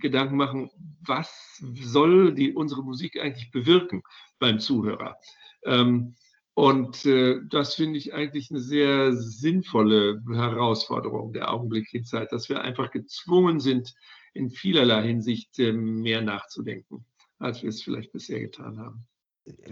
Gedanken 0.00 0.36
machen, 0.36 0.70
was 1.00 1.62
soll 1.80 2.34
die, 2.34 2.52
unsere 2.52 2.82
Musik 2.82 3.20
eigentlich 3.20 3.50
bewirken 3.50 4.02
beim 4.38 4.58
Zuhörer. 4.58 5.16
Ähm, 5.64 6.14
und 6.58 7.06
äh, 7.06 7.36
das 7.48 7.76
finde 7.76 7.98
ich 7.98 8.14
eigentlich 8.14 8.50
eine 8.50 8.58
sehr 8.58 9.12
sinnvolle 9.12 10.20
Herausforderung 10.28 11.32
der 11.32 11.52
augenblicklichen 11.52 12.04
Zeit, 12.04 12.32
dass 12.32 12.48
wir 12.48 12.62
einfach 12.62 12.90
gezwungen 12.90 13.60
sind, 13.60 13.94
in 14.34 14.50
vielerlei 14.50 15.06
Hinsicht 15.06 15.56
äh, 15.60 15.70
mehr 15.70 16.20
nachzudenken, 16.20 17.04
als 17.38 17.62
wir 17.62 17.68
es 17.68 17.80
vielleicht 17.80 18.10
bisher 18.10 18.40
getan 18.40 18.76
haben. 18.76 19.06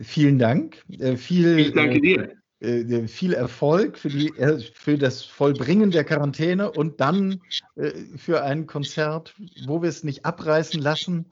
Vielen 0.01 0.39
Dank. 0.39 0.85
Äh, 1.01 1.17
viel, 1.17 1.59
ich 1.59 1.73
danke 1.73 2.01
dir. 2.01 2.37
Äh, 2.61 2.83
äh, 2.83 3.09
viel 3.09 3.33
Erfolg 3.33 3.99
für, 3.99 4.09
die, 4.09 4.29
äh, 4.39 4.61
für 4.61 4.97
das 4.97 5.25
Vollbringen 5.25 5.91
der 5.91 6.05
Quarantäne 6.05 6.71
und 6.71 7.01
dann 7.01 7.41
äh, 7.75 7.91
für 8.17 8.45
ein 8.45 8.69
Konzert, 8.69 9.35
wo 9.65 9.83
wir 9.83 9.89
es 9.89 10.05
nicht 10.05 10.25
abreißen 10.25 10.81
lassen, 10.81 11.27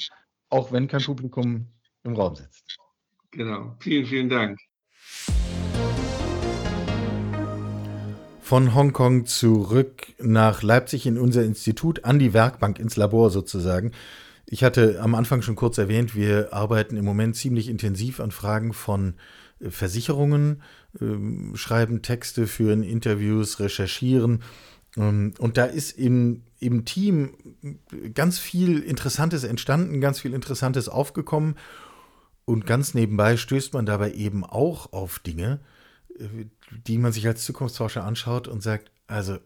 auch 0.49 0.73
wenn 0.73 0.89
kein 0.89 1.03
Publikum 1.03 1.69
im 2.03 2.17
Raum 2.17 2.35
sitzt. 2.35 2.77
Genau. 3.31 3.77
Vielen, 3.79 4.07
vielen 4.07 4.29
Dank. 4.29 4.59
Von 8.45 8.75
Hongkong 8.75 9.25
zurück 9.25 10.09
nach 10.19 10.63
Leipzig 10.63 11.07
in 11.07 11.17
unser 11.17 11.43
Institut, 11.43 12.05
an 12.05 12.19
die 12.19 12.35
Werkbank, 12.35 12.79
ins 12.79 12.95
Labor 12.95 13.31
sozusagen. 13.31 13.93
Ich 14.45 14.63
hatte 14.63 15.01
am 15.01 15.15
Anfang 15.15 15.41
schon 15.41 15.57
kurz 15.57 15.79
erwähnt, 15.79 16.15
wir 16.15 16.53
arbeiten 16.53 16.99
im 16.99 17.07
Moment 17.07 17.37
ziemlich 17.37 17.71
intensiv 17.71 18.21
an 18.21 18.33
Fragen 18.33 18.75
von 18.75 19.15
äh, 19.61 19.71
Versicherungen, 19.71 20.61
äh, 21.01 21.57
schreiben 21.57 22.03
Texte, 22.03 22.47
führen 22.47 22.83
Interviews, 22.83 23.61
recherchieren. 23.61 24.43
Ähm, 24.99 25.33
und 25.39 25.57
da 25.57 25.65
ist 25.65 25.93
im, 25.99 26.43
im 26.61 26.85
Team 26.85 27.33
ganz 28.13 28.39
viel 28.39 28.81
Interessantes 28.81 29.45
entstanden, 29.45 30.03
ganz 30.03 30.21
viel 30.21 30.35
Interessantes 30.35 30.91
aufgekommen. 30.91 31.55
Und 32.45 32.67
ganz 32.67 32.93
nebenbei 32.93 33.39
stößt 33.39 33.73
man 33.73 33.87
dabei 33.87 34.13
eben 34.13 34.45
auch 34.45 34.93
auf 34.93 35.19
Dinge, 35.19 35.61
die 36.87 36.99
man 36.99 37.13
sich 37.13 37.27
als 37.27 37.45
Zukunftsforscher 37.45 38.05
anschaut 38.05 38.49
und 38.49 38.63
sagt, 38.63 38.91
also 39.07 39.39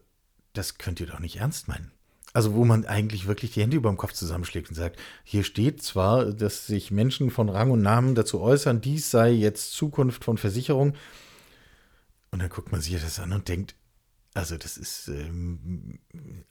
das 0.53 0.77
könnt 0.77 0.99
ihr 0.99 1.07
doch 1.07 1.19
nicht 1.19 1.37
ernst 1.37 1.67
meinen. 1.67 1.91
Also 2.31 2.53
wo 2.53 2.63
man 2.63 2.85
eigentlich 2.85 3.27
wirklich 3.27 3.53
die 3.53 3.61
Hände 3.61 3.77
über 3.77 3.89
dem 3.89 3.97
Kopf 3.97 4.13
zusammenschlägt 4.13 4.69
und 4.69 4.75
sagt, 4.75 4.99
hier 5.23 5.43
steht 5.43 5.81
zwar, 5.81 6.25
dass 6.25 6.67
sich 6.67 6.91
Menschen 6.91 7.31
von 7.31 7.49
Rang 7.49 7.71
und 7.71 7.81
Namen 7.81 8.13
dazu 8.13 8.39
äußern, 8.39 8.81
dies 8.81 9.09
sei 9.09 9.31
jetzt 9.31 9.73
Zukunft 9.73 10.23
von 10.23 10.37
Versicherung. 10.37 10.93
Und 12.31 12.39
dann 12.39 12.49
guckt 12.49 12.71
man 12.71 12.81
sich 12.81 13.01
das 13.01 13.19
an 13.19 13.33
und 13.33 13.47
denkt, 13.47 13.73
also 14.33 14.57
das 14.57 14.77
ist 14.77 15.07
ähm, 15.07 15.99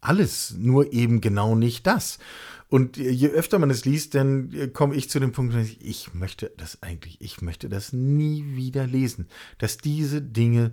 alles, 0.01 0.55
nur 0.59 0.93
eben 0.93 1.21
genau 1.21 1.55
nicht 1.55 1.87
das. 1.87 2.19
Und 2.69 2.97
je 2.97 3.29
öfter 3.29 3.59
man 3.59 3.71
es 3.71 3.85
liest, 3.85 4.14
dann 4.14 4.53
äh, 4.53 4.69
komme 4.69 4.95
ich 4.95 5.09
zu 5.09 5.21
dem 5.21 5.33
Punkt, 5.33 5.55
ich 5.81 6.12
möchte 6.14 6.53
das 6.57 6.83
eigentlich, 6.83 7.21
ich 7.21 7.41
möchte 7.41 7.69
das 7.69 7.93
nie 7.93 8.57
wieder 8.57 8.87
lesen, 8.87 9.29
dass 9.59 9.79
diese 9.79 10.21
Dinge 10.21 10.73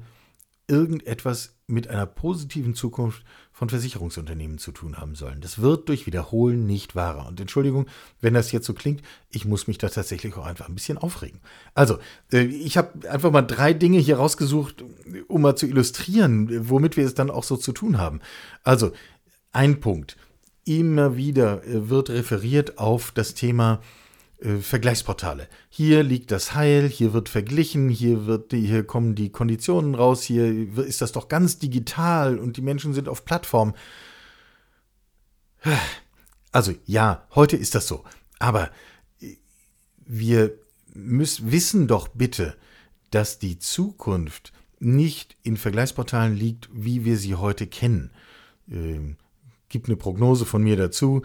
irgendetwas 0.68 1.56
mit 1.68 1.88
einer 1.88 2.06
positiven 2.06 2.74
Zukunft 2.74 3.24
von 3.56 3.70
Versicherungsunternehmen 3.70 4.58
zu 4.58 4.74
tun 4.74 4.98
haben 4.98 5.16
sollen. 5.16 5.40
Das 5.40 5.62
wird 5.62 5.88
durch 5.88 6.06
Wiederholen 6.06 6.66
nicht 6.66 6.94
wahrer. 6.94 7.26
Und 7.26 7.40
Entschuldigung, 7.40 7.86
wenn 8.20 8.34
das 8.34 8.52
jetzt 8.52 8.66
so 8.66 8.74
klingt, 8.74 9.02
ich 9.30 9.46
muss 9.46 9.68
mich 9.68 9.78
da 9.78 9.88
tatsächlich 9.88 10.36
auch 10.36 10.46
einfach 10.46 10.68
ein 10.68 10.76
bisschen 10.76 10.98
aufregen. 10.98 11.40
Also, 11.74 11.98
äh, 12.34 12.42
ich 12.42 12.76
habe 12.76 13.10
einfach 13.10 13.32
mal 13.32 13.44
drei 13.44 13.72
Dinge 13.72 14.00
hier 14.00 14.18
rausgesucht, 14.18 14.84
um 15.30 15.42
mal 15.42 15.56
zu 15.56 15.68
illustrieren, 15.68 16.70
womit 16.70 16.98
wir 16.98 17.06
es 17.06 17.14
dann 17.14 17.32
auch 17.32 17.46
so 17.46 17.56
zu 17.56 17.72
tun 17.72 17.98
haben. 17.98 18.20
Also, 18.66 18.92
ein 19.54 19.80
Punkt. 19.80 20.18
Immer 20.66 21.16
wieder 21.16 21.64
äh, 21.64 21.88
wird 21.90 22.10
referiert 22.10 22.78
auf 22.78 23.14
das 23.14 23.36
Thema 23.36 23.76
äh, 23.76 24.05
Vergleichsportale. 24.62 25.48
Hier 25.70 26.04
liegt 26.04 26.32
das 26.32 26.54
Heil, 26.54 26.88
hier 26.88 27.14
wird 27.14 27.30
verglichen, 27.30 27.90
hier, 27.90 28.26
wird 28.26 28.52
die, 28.52 28.68
hier 28.68 28.84
kommen 28.84 29.16
die 29.16 29.32
Konditionen 29.32 29.96
raus, 29.96 30.24
hier 30.24 30.78
ist 30.78 31.02
das 31.02 31.12
doch 31.12 31.30
ganz 31.30 31.58
digital 31.58 32.38
und 32.38 32.58
die 32.58 32.62
Menschen 32.62 32.94
sind 32.94 33.10
auf 33.10 33.26
Plattform. 33.26 33.74
Also 36.52 36.74
ja, 36.86 37.28
heute 37.34 37.58
ist 37.58 37.76
das 37.76 37.88
so. 37.88 38.04
Aber 38.40 38.70
äh, 39.20 39.36
wir 40.06 40.54
müssen, 40.94 41.52
wissen 41.52 41.88
doch 41.88 42.08
bitte, 42.10 42.56
dass 43.12 43.40
die 43.40 43.60
Zukunft 43.60 44.54
nicht 44.80 45.38
in 45.44 45.58
Vergleichsportalen 45.58 46.36
liegt, 46.36 46.70
wie 46.72 47.04
wir 47.04 47.18
sie 47.18 47.36
heute 47.36 47.66
kennen. 47.68 48.12
Ähm, 48.70 49.18
gibt 49.70 49.88
eine 49.88 49.98
Prognose 49.98 50.46
von 50.46 50.64
mir 50.64 50.78
dazu 50.78 51.24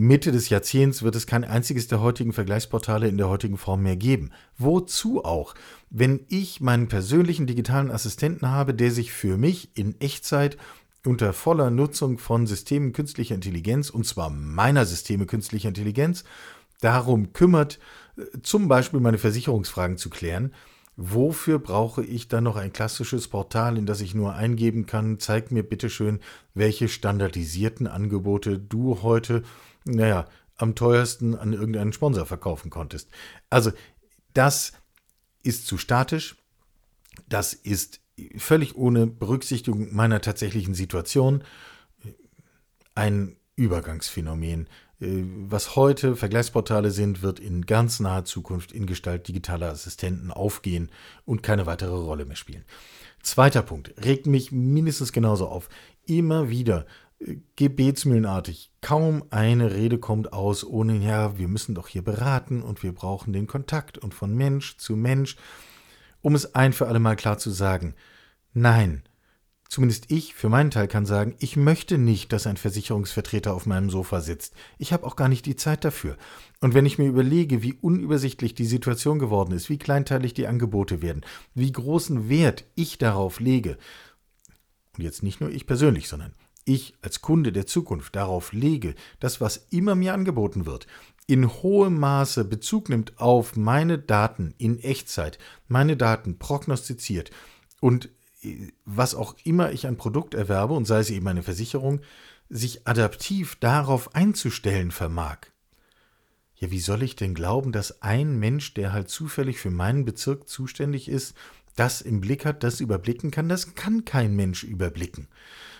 Mitte 0.00 0.32
des 0.32 0.48
Jahrzehnts 0.48 1.02
wird 1.02 1.14
es 1.14 1.26
kein 1.26 1.44
einziges 1.44 1.86
der 1.86 2.00
heutigen 2.00 2.32
Vergleichsportale 2.32 3.06
in 3.06 3.18
der 3.18 3.28
heutigen 3.28 3.58
Form 3.58 3.82
mehr 3.82 3.96
geben. 3.96 4.30
Wozu 4.56 5.22
auch? 5.26 5.54
Wenn 5.90 6.24
ich 6.30 6.62
meinen 6.62 6.88
persönlichen 6.88 7.46
digitalen 7.46 7.90
Assistenten 7.90 8.48
habe, 8.48 8.72
der 8.72 8.92
sich 8.92 9.12
für 9.12 9.36
mich 9.36 9.76
in 9.76 10.00
Echtzeit 10.00 10.56
unter 11.04 11.34
voller 11.34 11.70
Nutzung 11.70 12.16
von 12.16 12.46
Systemen 12.46 12.94
künstlicher 12.94 13.34
Intelligenz, 13.34 13.90
und 13.90 14.06
zwar 14.06 14.30
meiner 14.30 14.86
Systeme 14.86 15.26
künstlicher 15.26 15.68
Intelligenz, 15.68 16.24
darum 16.80 17.34
kümmert, 17.34 17.78
äh, 18.16 18.22
zum 18.42 18.68
Beispiel 18.68 19.00
meine 19.00 19.18
Versicherungsfragen 19.18 19.98
zu 19.98 20.08
klären, 20.08 20.54
wofür 20.96 21.58
brauche 21.58 22.04
ich 22.04 22.28
dann 22.28 22.44
noch 22.44 22.56
ein 22.56 22.72
klassisches 22.72 23.28
Portal, 23.28 23.78
in 23.78 23.86
das 23.86 24.00
ich 24.00 24.14
nur 24.14 24.34
eingeben 24.34 24.86
kann, 24.86 25.18
zeig 25.18 25.50
mir 25.50 25.62
bitte 25.62 25.88
schön, 25.90 26.20
welche 26.54 26.88
standardisierten 26.88 27.86
Angebote 27.86 28.58
du 28.58 29.02
heute, 29.02 29.42
naja, 29.84 30.26
am 30.56 30.74
teuersten 30.74 31.34
an 31.34 31.52
irgendeinen 31.52 31.92
Sponsor 31.92 32.26
verkaufen 32.26 32.70
konntest. 32.70 33.08
Also 33.48 33.72
das 34.34 34.72
ist 35.42 35.66
zu 35.66 35.78
statisch, 35.78 36.36
das 37.28 37.54
ist 37.54 38.00
völlig 38.36 38.76
ohne 38.76 39.06
Berücksichtigung 39.06 39.94
meiner 39.94 40.20
tatsächlichen 40.20 40.74
Situation 40.74 41.42
ein 42.94 43.36
Übergangsphänomen. 43.56 44.68
Äh, 45.00 45.24
was 45.24 45.76
heute 45.76 46.16
Vergleichsportale 46.16 46.90
sind, 46.90 47.22
wird 47.22 47.40
in 47.40 47.66
ganz 47.66 48.00
naher 48.00 48.24
Zukunft 48.24 48.72
in 48.72 48.86
Gestalt 48.86 49.28
digitaler 49.28 49.70
Assistenten 49.70 50.30
aufgehen 50.30 50.90
und 51.24 51.42
keine 51.42 51.66
weitere 51.66 51.94
Rolle 51.94 52.24
mehr 52.24 52.36
spielen. 52.36 52.64
Zweiter 53.22 53.62
Punkt, 53.62 53.94
regt 54.04 54.26
mich 54.26 54.52
mindestens 54.52 55.12
genauso 55.12 55.48
auf. 55.48 55.68
Immer 56.06 56.50
wieder 56.50 56.86
äh, 57.18 57.36
gebetsmühlenartig. 57.56 58.70
Kaum 58.80 59.24
eine 59.30 59.72
Rede 59.72 59.98
kommt 59.98 60.32
aus, 60.32 60.64
ohne, 60.64 60.96
ja, 60.98 61.38
wir 61.38 61.48
müssen 61.48 61.74
doch 61.74 61.88
hier 61.88 62.02
beraten 62.02 62.62
und 62.62 62.82
wir 62.82 62.92
brauchen 62.92 63.32
den 63.32 63.46
Kontakt 63.46 63.98
und 63.98 64.14
von 64.14 64.34
Mensch 64.34 64.76
zu 64.76 64.96
Mensch, 64.96 65.36
um 66.22 66.34
es 66.34 66.54
ein 66.54 66.72
für 66.72 66.88
alle 66.88 67.00
Mal 67.00 67.16
klar 67.16 67.38
zu 67.38 67.50
sagen. 67.50 67.94
Nein, 68.52 69.02
Zumindest 69.70 70.10
ich 70.10 70.34
für 70.34 70.48
meinen 70.48 70.72
Teil 70.72 70.88
kann 70.88 71.06
sagen, 71.06 71.36
ich 71.38 71.56
möchte 71.56 71.96
nicht, 71.96 72.32
dass 72.32 72.48
ein 72.48 72.56
Versicherungsvertreter 72.56 73.54
auf 73.54 73.66
meinem 73.66 73.88
Sofa 73.88 74.20
sitzt. 74.20 74.52
Ich 74.78 74.92
habe 74.92 75.06
auch 75.06 75.14
gar 75.14 75.28
nicht 75.28 75.46
die 75.46 75.54
Zeit 75.54 75.84
dafür. 75.84 76.16
Und 76.60 76.74
wenn 76.74 76.86
ich 76.86 76.98
mir 76.98 77.06
überlege, 77.06 77.62
wie 77.62 77.74
unübersichtlich 77.74 78.56
die 78.56 78.66
Situation 78.66 79.20
geworden 79.20 79.52
ist, 79.52 79.70
wie 79.70 79.78
kleinteilig 79.78 80.34
die 80.34 80.48
Angebote 80.48 81.02
werden, 81.02 81.24
wie 81.54 81.70
großen 81.70 82.28
Wert 82.28 82.64
ich 82.74 82.98
darauf 82.98 83.38
lege, 83.38 83.78
und 84.98 85.04
jetzt 85.04 85.22
nicht 85.22 85.40
nur 85.40 85.50
ich 85.50 85.68
persönlich, 85.68 86.08
sondern 86.08 86.34
ich 86.64 86.94
als 87.00 87.20
Kunde 87.20 87.52
der 87.52 87.66
Zukunft 87.66 88.16
darauf 88.16 88.52
lege, 88.52 88.96
dass 89.20 89.40
was 89.40 89.68
immer 89.70 89.94
mir 89.94 90.14
angeboten 90.14 90.66
wird, 90.66 90.88
in 91.28 91.48
hohem 91.48 91.96
Maße 91.96 92.44
Bezug 92.44 92.88
nimmt 92.88 93.20
auf 93.20 93.54
meine 93.54 94.00
Daten 94.00 94.52
in 94.58 94.80
Echtzeit, 94.80 95.38
meine 95.68 95.96
Daten 95.96 96.40
prognostiziert 96.40 97.30
und 97.80 98.08
was 98.84 99.14
auch 99.14 99.36
immer 99.44 99.72
ich 99.72 99.86
ein 99.86 99.96
Produkt 99.96 100.34
erwerbe, 100.34 100.74
und 100.74 100.86
sei 100.86 101.00
es 101.00 101.10
eben 101.10 101.28
eine 101.28 101.42
Versicherung, 101.42 102.00
sich 102.48 102.86
adaptiv 102.86 103.56
darauf 103.56 104.14
einzustellen 104.14 104.90
vermag. 104.90 105.38
Ja, 106.56 106.70
wie 106.70 106.80
soll 106.80 107.02
ich 107.02 107.16
denn 107.16 107.34
glauben, 107.34 107.72
dass 107.72 108.02
ein 108.02 108.38
Mensch, 108.38 108.74
der 108.74 108.92
halt 108.92 109.08
zufällig 109.08 109.58
für 109.58 109.70
meinen 109.70 110.04
Bezirk 110.04 110.48
zuständig 110.48 111.08
ist, 111.08 111.34
das 111.76 112.02
im 112.02 112.20
Blick 112.20 112.44
hat, 112.44 112.62
das 112.62 112.80
überblicken 112.80 113.30
kann? 113.30 113.48
Das 113.48 113.74
kann 113.74 114.04
kein 114.04 114.36
Mensch 114.36 114.64
überblicken. 114.64 115.28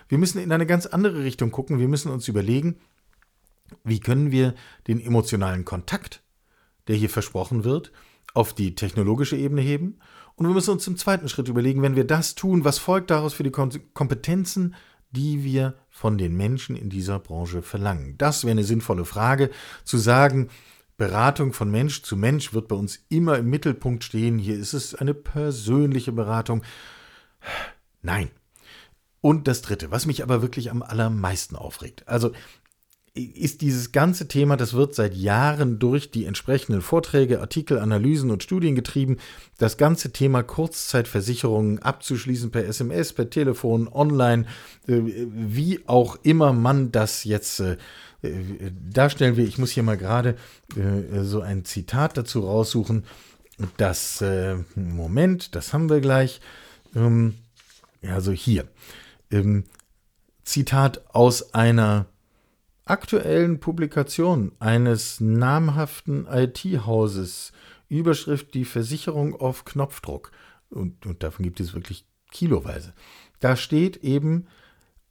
Wir 0.09 0.19
müssen 0.19 0.39
in 0.39 0.53
eine 0.53 0.67
ganz 0.67 0.87
andere 0.87 1.23
Richtung 1.23 1.51
gucken. 1.51 1.79
Wir 1.79 1.89
müssen 1.89 2.11
uns 2.11 2.29
überlegen, 2.29 2.77
wie 3.85 4.01
können 4.01 4.31
wir 4.31 4.55
den 4.87 5.01
emotionalen 5.01 5.65
Kontakt, 5.65 6.23
der 6.89 6.97
hier 6.97 7.11
versprochen 7.11 7.65
wird, 7.65 7.93
auf 8.33 8.55
die 8.55 8.75
technologische 8.75 9.37
Ebene 9.37 9.61
heben 9.61 9.99
und 10.41 10.47
wir 10.47 10.55
müssen 10.55 10.71
uns 10.71 10.87
im 10.87 10.97
zweiten 10.97 11.29
Schritt 11.29 11.49
überlegen, 11.49 11.83
wenn 11.83 11.97
wir 11.97 12.07
das 12.07 12.35
tun, 12.35 12.65
was 12.65 12.79
folgt 12.79 13.11
daraus 13.11 13.35
für 13.35 13.43
die 13.43 13.51
Kompetenzen, 13.51 14.75
die 15.11 15.45
wir 15.45 15.75
von 15.91 16.17
den 16.17 16.35
Menschen 16.35 16.77
in 16.77 16.89
dieser 16.89 17.19
Branche 17.19 17.61
verlangen. 17.61 18.15
Das 18.17 18.45
wäre 18.45 18.53
eine 18.53 18.65
sinnvolle 18.65 19.05
Frage, 19.05 19.51
zu 19.85 19.99
sagen, 19.99 20.49
Beratung 20.97 21.53
von 21.53 21.71
Mensch 21.71 22.01
zu 22.05 22.17
Mensch 22.17 22.55
wird 22.55 22.69
bei 22.69 22.77
uns 22.77 23.01
immer 23.11 23.37
im 23.37 23.51
Mittelpunkt 23.51 24.03
stehen. 24.03 24.39
Hier 24.39 24.57
ist 24.57 24.73
es 24.73 24.95
eine 24.95 25.13
persönliche 25.13 26.13
Beratung. 26.13 26.63
Nein. 28.01 28.31
Und 29.21 29.47
das 29.47 29.61
Dritte, 29.61 29.91
was 29.91 30.07
mich 30.07 30.23
aber 30.23 30.41
wirklich 30.41 30.71
am 30.71 30.83
allermeisten 30.83 31.55
aufregt. 31.55 32.09
Also 32.09 32.33
ist 33.15 33.61
dieses 33.61 33.91
ganze 33.91 34.29
Thema, 34.29 34.57
das 34.57 34.75
wird 34.75 34.95
seit 34.95 35.15
Jahren 35.15 35.81
durch 35.81 36.13
die 36.13 36.27
entsprechenden 36.27 36.81
Vorträge, 36.81 37.41
Artikel, 37.41 37.79
Analysen 37.79 38.31
und 38.31 38.43
Studien 38.43 38.77
getrieben, 38.77 39.17
das 39.59 39.77
ganze 39.77 40.13
Thema 40.13 40.45
Kurzzeitversicherungen 40.45 41.81
abzuschließen 41.81 42.53
per 42.53 42.65
SMS, 42.65 43.13
per 43.13 43.29
Telefon, 43.29 43.89
online, 43.89 44.47
äh, 44.87 45.01
wie 45.03 45.81
auch 45.89 46.19
immer 46.23 46.53
man 46.53 46.93
das 46.93 47.25
jetzt 47.25 47.61
äh, 47.61 47.77
darstellen 48.23 49.37
will. 49.37 49.49
Ich 49.49 49.59
muss 49.59 49.73
hier 49.73 49.83
mal 49.83 49.97
gerade 49.97 50.37
äh, 50.77 51.23
so 51.23 51.41
ein 51.41 51.65
Zitat 51.65 52.17
dazu 52.17 52.41
raussuchen. 52.41 53.05
Das, 53.77 54.25
Moment, 54.75 55.55
das 55.55 55.75
haben 55.75 55.91
wir 55.91 56.01
gleich. 56.01 56.41
Also 56.95 58.33
hier. 58.33 58.65
Ähm, 59.31 59.65
Zitat 60.45 61.03
aus 61.15 61.53
einer 61.53 62.07
aktuellen 62.91 63.61
Publikation 63.61 64.53
eines 64.59 65.21
namhaften 65.21 66.27
IT-Hauses, 66.27 67.53
Überschrift 67.89 68.55
die 68.55 68.65
Versicherung 68.65 69.35
auf 69.35 69.65
Knopfdruck, 69.65 70.33
und, 70.71 71.07
und 71.07 71.23
davon 71.23 71.45
gibt 71.45 71.61
es 71.61 71.75
wirklich 71.75 72.05
kiloweise, 72.31 72.93
da 73.41 73.57
steht 73.57 73.99
eben, 73.99 74.47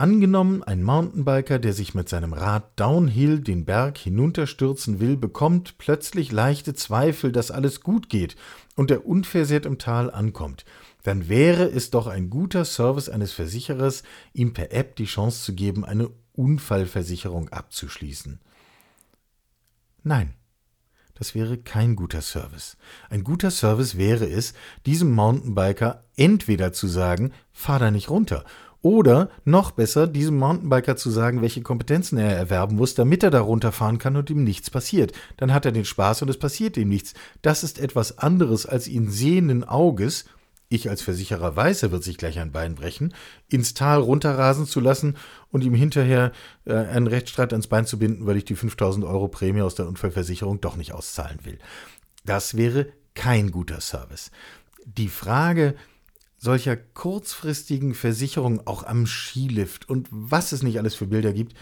Angenommen, 0.02 0.64
ein 0.64 0.82
Mountainbiker, 0.82 1.60
der 1.60 1.74
sich 1.74 1.94
mit 1.94 2.08
seinem 2.08 2.32
Rad 2.32 2.80
downhill 2.80 3.42
den 3.42 3.66
Berg 3.66 3.98
hinunterstürzen 3.98 5.02
will, 5.02 5.18
bekommt 5.18 5.78
plötzlich 5.78 6.32
leichte 6.32 6.74
Zweifel, 6.74 7.34
dass 7.34 7.52
alles 7.52 7.82
gut 7.82 8.08
geht 8.08 8.38
und 8.78 8.92
er 8.92 9.06
unversehrt 9.06 9.66
im 9.66 9.78
Tal 9.78 10.10
ankommt. 10.10 10.64
Dann 11.04 11.28
wäre 11.28 11.66
es 11.66 11.90
doch 11.90 12.08
ein 12.08 12.30
guter 12.30 12.64
Service 12.64 13.10
eines 13.10 13.34
Versicherers, 13.34 14.04
ihm 14.32 14.54
per 14.54 14.72
App 14.72 14.96
die 14.96 15.04
Chance 15.04 15.44
zu 15.44 15.54
geben, 15.54 15.84
eine 15.84 16.10
Unfallversicherung 16.40 17.50
abzuschließen. 17.50 18.40
Nein, 20.04 20.34
das 21.16 21.36
wäre 21.36 21.58
kein 21.58 21.98
guter 21.98 22.22
Service. 22.22 22.78
Ein 23.10 23.26
guter 23.26 23.52
Service 23.52 23.98
wäre 23.98 24.26
es, 24.26 24.54
diesem 24.86 25.12
Mountainbiker 25.12 26.06
entweder 26.16 26.72
zu 26.72 26.88
sagen, 26.88 27.34
fahr 27.52 27.80
da 27.80 27.92
nicht 27.92 28.10
runter, 28.10 28.46
oder 28.82 29.30
noch 29.44 29.72
besser, 29.72 30.08
diesem 30.08 30.38
Mountainbiker 30.38 30.96
zu 30.96 31.10
sagen, 31.10 31.42
welche 31.42 31.62
Kompetenzen 31.62 32.18
er 32.18 32.38
erwerben 32.38 32.78
muss, 32.78 32.96
damit 32.96 33.24
er 33.24 33.32
da 33.32 33.42
runterfahren 33.42 33.98
kann 33.98 34.16
und 34.16 34.30
ihm 34.30 34.46
nichts 34.46 34.70
passiert. 34.70 35.12
Dann 35.36 35.54
hat 35.54 35.66
er 35.66 35.74
den 35.74 35.84
Spaß 35.84 36.22
und 36.22 36.30
es 36.30 36.40
passiert 36.40 36.78
ihm 36.78 36.88
nichts. 36.88 37.14
Das 37.42 37.66
ist 37.66 37.80
etwas 37.80 38.18
anderes, 38.18 38.66
als 38.66 38.88
ihn 38.88 39.12
sehenden 39.12 39.66
Auges 39.66 40.24
ich 40.70 40.90
als 40.90 41.02
Versicherer 41.02 41.56
weiß, 41.56 41.84
er 41.84 41.92
wird 41.92 42.04
sich 42.04 42.18
gleich 42.18 42.40
ein 42.40 42.52
Bein 42.52 42.76
brechen, 42.76 43.14
ins 43.50 43.74
Tal 43.74 44.00
runterrasen 44.00 44.68
zu 44.68 44.80
lassen 44.80 45.18
und 45.50 45.64
ihm 45.64 45.74
hinterher 45.74 46.32
äh, 46.66 46.76
einen 46.76 47.08
Rechtsstreit 47.08 47.52
ans 47.52 47.68
Bein 47.68 47.88
zu 47.88 47.98
binden, 47.98 48.28
weil 48.28 48.38
ich 48.38 48.46
die 48.46 48.56
5000 48.56 49.04
Euro 49.04 49.28
Prämie 49.28 49.62
aus 49.62 49.76
der 49.76 49.88
Unfallversicherung 49.88 50.62
doch 50.62 50.76
nicht 50.76 50.94
auszahlen 50.94 51.40
will. 51.44 51.58
Das 52.24 52.56
wäre 52.56 52.88
kein 53.16 53.50
guter 53.50 53.82
Service. 53.82 54.32
Die 54.86 55.10
Frage 55.10 55.76
solcher 56.38 56.78
kurzfristigen 56.78 57.94
Versicherungen 57.94 58.66
auch 58.66 58.84
am 58.84 59.06
Skilift 59.06 59.90
und 59.90 60.08
was 60.12 60.52
es 60.52 60.64
nicht 60.64 60.78
alles 60.78 60.96
für 60.96 61.08
Bilder 61.08 61.34
gibt, 61.34 61.54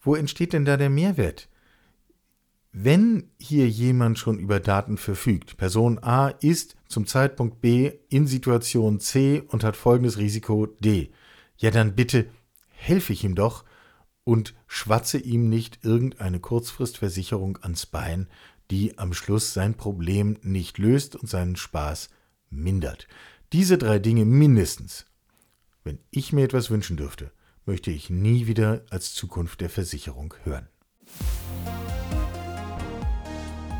wo 0.00 0.14
entsteht 0.14 0.52
denn 0.52 0.64
da 0.64 0.76
der 0.76 0.90
Mehrwert? 0.90 1.48
Wenn 2.76 3.30
hier 3.38 3.68
jemand 3.68 4.18
schon 4.18 4.40
über 4.40 4.58
Daten 4.58 4.98
verfügt, 4.98 5.56
Person 5.56 6.02
A 6.02 6.30
ist 6.30 6.74
zum 6.88 7.06
Zeitpunkt 7.06 7.60
B 7.60 7.92
in 8.08 8.26
Situation 8.26 8.98
C 8.98 9.44
und 9.46 9.62
hat 9.62 9.76
folgendes 9.76 10.18
Risiko 10.18 10.66
D, 10.66 11.12
ja 11.56 11.70
dann 11.70 11.94
bitte 11.94 12.26
helfe 12.70 13.12
ich 13.12 13.22
ihm 13.22 13.36
doch 13.36 13.64
und 14.24 14.54
schwatze 14.66 15.18
ihm 15.18 15.48
nicht 15.48 15.84
irgendeine 15.84 16.40
Kurzfristversicherung 16.40 17.58
ans 17.62 17.86
Bein, 17.86 18.26
die 18.72 18.98
am 18.98 19.14
Schluss 19.14 19.54
sein 19.54 19.74
Problem 19.74 20.36
nicht 20.42 20.78
löst 20.78 21.14
und 21.14 21.28
seinen 21.28 21.54
Spaß 21.54 22.08
mindert. 22.50 23.06
Diese 23.52 23.78
drei 23.78 24.00
Dinge 24.00 24.24
mindestens. 24.24 25.06
Wenn 25.84 26.00
ich 26.10 26.32
mir 26.32 26.42
etwas 26.42 26.70
wünschen 26.70 26.96
dürfte, 26.96 27.30
möchte 27.66 27.92
ich 27.92 28.10
nie 28.10 28.48
wieder 28.48 28.84
als 28.90 29.14
Zukunft 29.14 29.60
der 29.60 29.70
Versicherung 29.70 30.34
hören. 30.42 30.66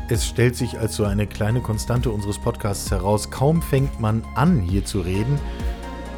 Es 0.07 0.27
stellt 0.27 0.55
sich 0.55 0.77
als 0.77 0.95
so 0.95 1.03
eine 1.03 1.25
kleine 1.25 1.61
Konstante 1.61 2.11
unseres 2.11 2.37
Podcasts 2.37 2.91
heraus, 2.91 3.31
kaum 3.31 3.63
fängt 3.63 3.99
man 3.99 4.23
an, 4.35 4.61
hier 4.61 4.85
zu 4.85 5.01
reden, 5.01 5.39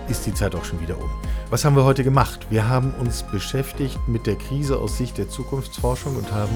ist 0.10 0.26
die 0.26 0.34
Zeit 0.34 0.56
auch 0.56 0.66
schon 0.66 0.82
wieder 0.82 0.98
um. 0.98 1.10
Was 1.50 1.64
haben 1.64 1.78
wir 1.78 1.86
heute 1.86 2.04
gemacht? 2.04 2.48
Wir 2.50 2.68
haben 2.68 2.94
uns 3.00 3.24
beschäftigt 3.24 3.98
mit 4.06 4.28
der 4.28 4.36
Krise 4.36 4.78
aus 4.78 4.98
Sicht 4.98 5.18
der 5.18 5.30
Zukunftsforschung 5.30 6.18
und 6.18 6.30
haben 6.34 6.54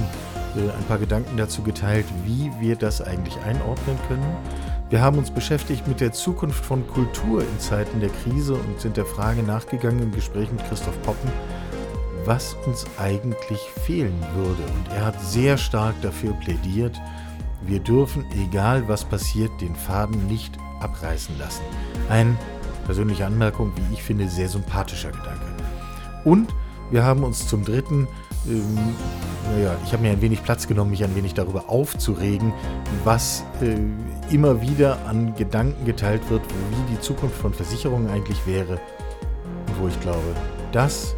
äh, 0.57 0.69
ein 0.71 0.83
paar 0.89 0.97
Gedanken 0.97 1.37
dazu 1.37 1.61
geteilt, 1.61 2.05
wie 2.25 2.51
wir 2.59 2.75
das 2.75 3.01
eigentlich 3.01 3.37
einordnen 3.45 3.97
können. 4.09 4.35
Wir 4.89 4.99
haben 5.01 5.17
uns 5.17 5.31
beschäftigt 5.31 5.87
mit 5.87 6.01
der 6.01 6.11
Zukunft 6.11 6.65
von 6.65 6.85
Kultur 6.85 7.43
in 7.43 7.59
Zeiten 7.61 8.01
der 8.01 8.09
Krise 8.09 8.55
und 8.55 8.81
sind 8.81 8.97
der 8.97 9.05
Frage 9.05 9.41
nachgegangen 9.41 10.03
im 10.03 10.11
Gespräch 10.11 10.51
mit 10.51 10.67
Christoph 10.67 11.01
Poppen, 11.03 11.31
was 12.25 12.57
uns 12.65 12.85
eigentlich 12.99 13.61
fehlen 13.85 14.19
würde. 14.35 14.63
Und 14.63 14.93
er 14.93 15.05
hat 15.05 15.21
sehr 15.21 15.57
stark 15.57 15.95
dafür 16.01 16.33
plädiert, 16.33 16.99
wir 17.65 17.79
dürfen, 17.79 18.25
egal 18.33 18.87
was 18.87 19.05
passiert, 19.05 19.51
den 19.61 19.75
Faden 19.75 20.27
nicht 20.27 20.57
abreißen 20.79 21.37
lassen. 21.37 21.61
Ein, 22.09 22.37
persönliche 22.85 23.25
Anmerkung, 23.25 23.71
wie 23.75 23.93
ich 23.93 24.03
finde, 24.03 24.27
sehr 24.27 24.49
sympathischer 24.49 25.11
Gedanke. 25.11 25.45
Und 26.25 26.53
wir 26.89 27.03
haben 27.03 27.23
uns 27.23 27.47
zum 27.47 27.63
dritten, 27.63 28.07
ähm, 28.47 28.77
naja, 29.53 29.75
ich 29.85 29.93
habe 29.93 30.03
mir 30.03 30.11
ein 30.11 30.21
wenig 30.21 30.43
Platz 30.43 30.67
genommen, 30.67 30.91
mich 30.91 31.03
ein 31.03 31.15
wenig 31.15 31.33
darüber 31.33 31.69
aufzuregen, 31.69 32.53
was 33.03 33.43
äh, 33.61 33.77
immer 34.33 34.61
wieder 34.61 35.05
an 35.07 35.35
Gedanken 35.35 35.85
geteilt 35.85 36.21
wird, 36.29 36.41
wie 36.43 36.95
die 36.95 36.99
Zukunft 36.99 37.37
von 37.37 37.53
Versicherungen 37.53 38.09
eigentlich 38.09 38.45
wäre. 38.45 38.79
Und 39.67 39.81
wo 39.81 39.87
ich 39.87 39.99
glaube, 40.01 40.35
das 40.71 41.15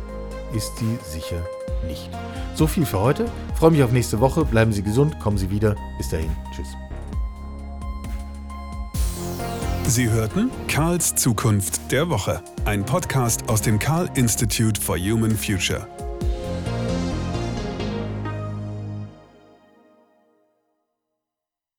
ist 0.54 0.78
sie 0.78 0.98
sicher 1.04 1.42
nicht. 1.88 2.10
So 2.56 2.68
viel 2.68 2.86
für 2.86 3.00
heute. 3.00 3.26
freue 3.56 3.72
mich 3.72 3.84
auf 3.84 3.92
nächste 3.92 4.20
Woche. 4.20 4.46
Bleiben 4.46 4.74
Sie 4.74 4.84
gesund, 4.84 5.20
kommen 5.20 5.38
Sie 5.38 5.50
wieder. 5.50 5.76
Bis 5.98 6.10
dahin. 6.10 6.32
Tschüss. 6.56 6.68
Sie 9.86 10.10
hörten 10.10 10.50
Karls 10.68 11.14
Zukunft 11.16 11.92
der 11.92 12.10
Woche, 12.10 12.42
ein 12.66 12.86
Podcast 12.86 13.50
aus 13.50 13.62
dem 13.62 13.80
Karl 13.80 14.10
Institute 14.16 14.80
for 14.80 14.98
Human 14.98 15.36
Future. 15.36 15.88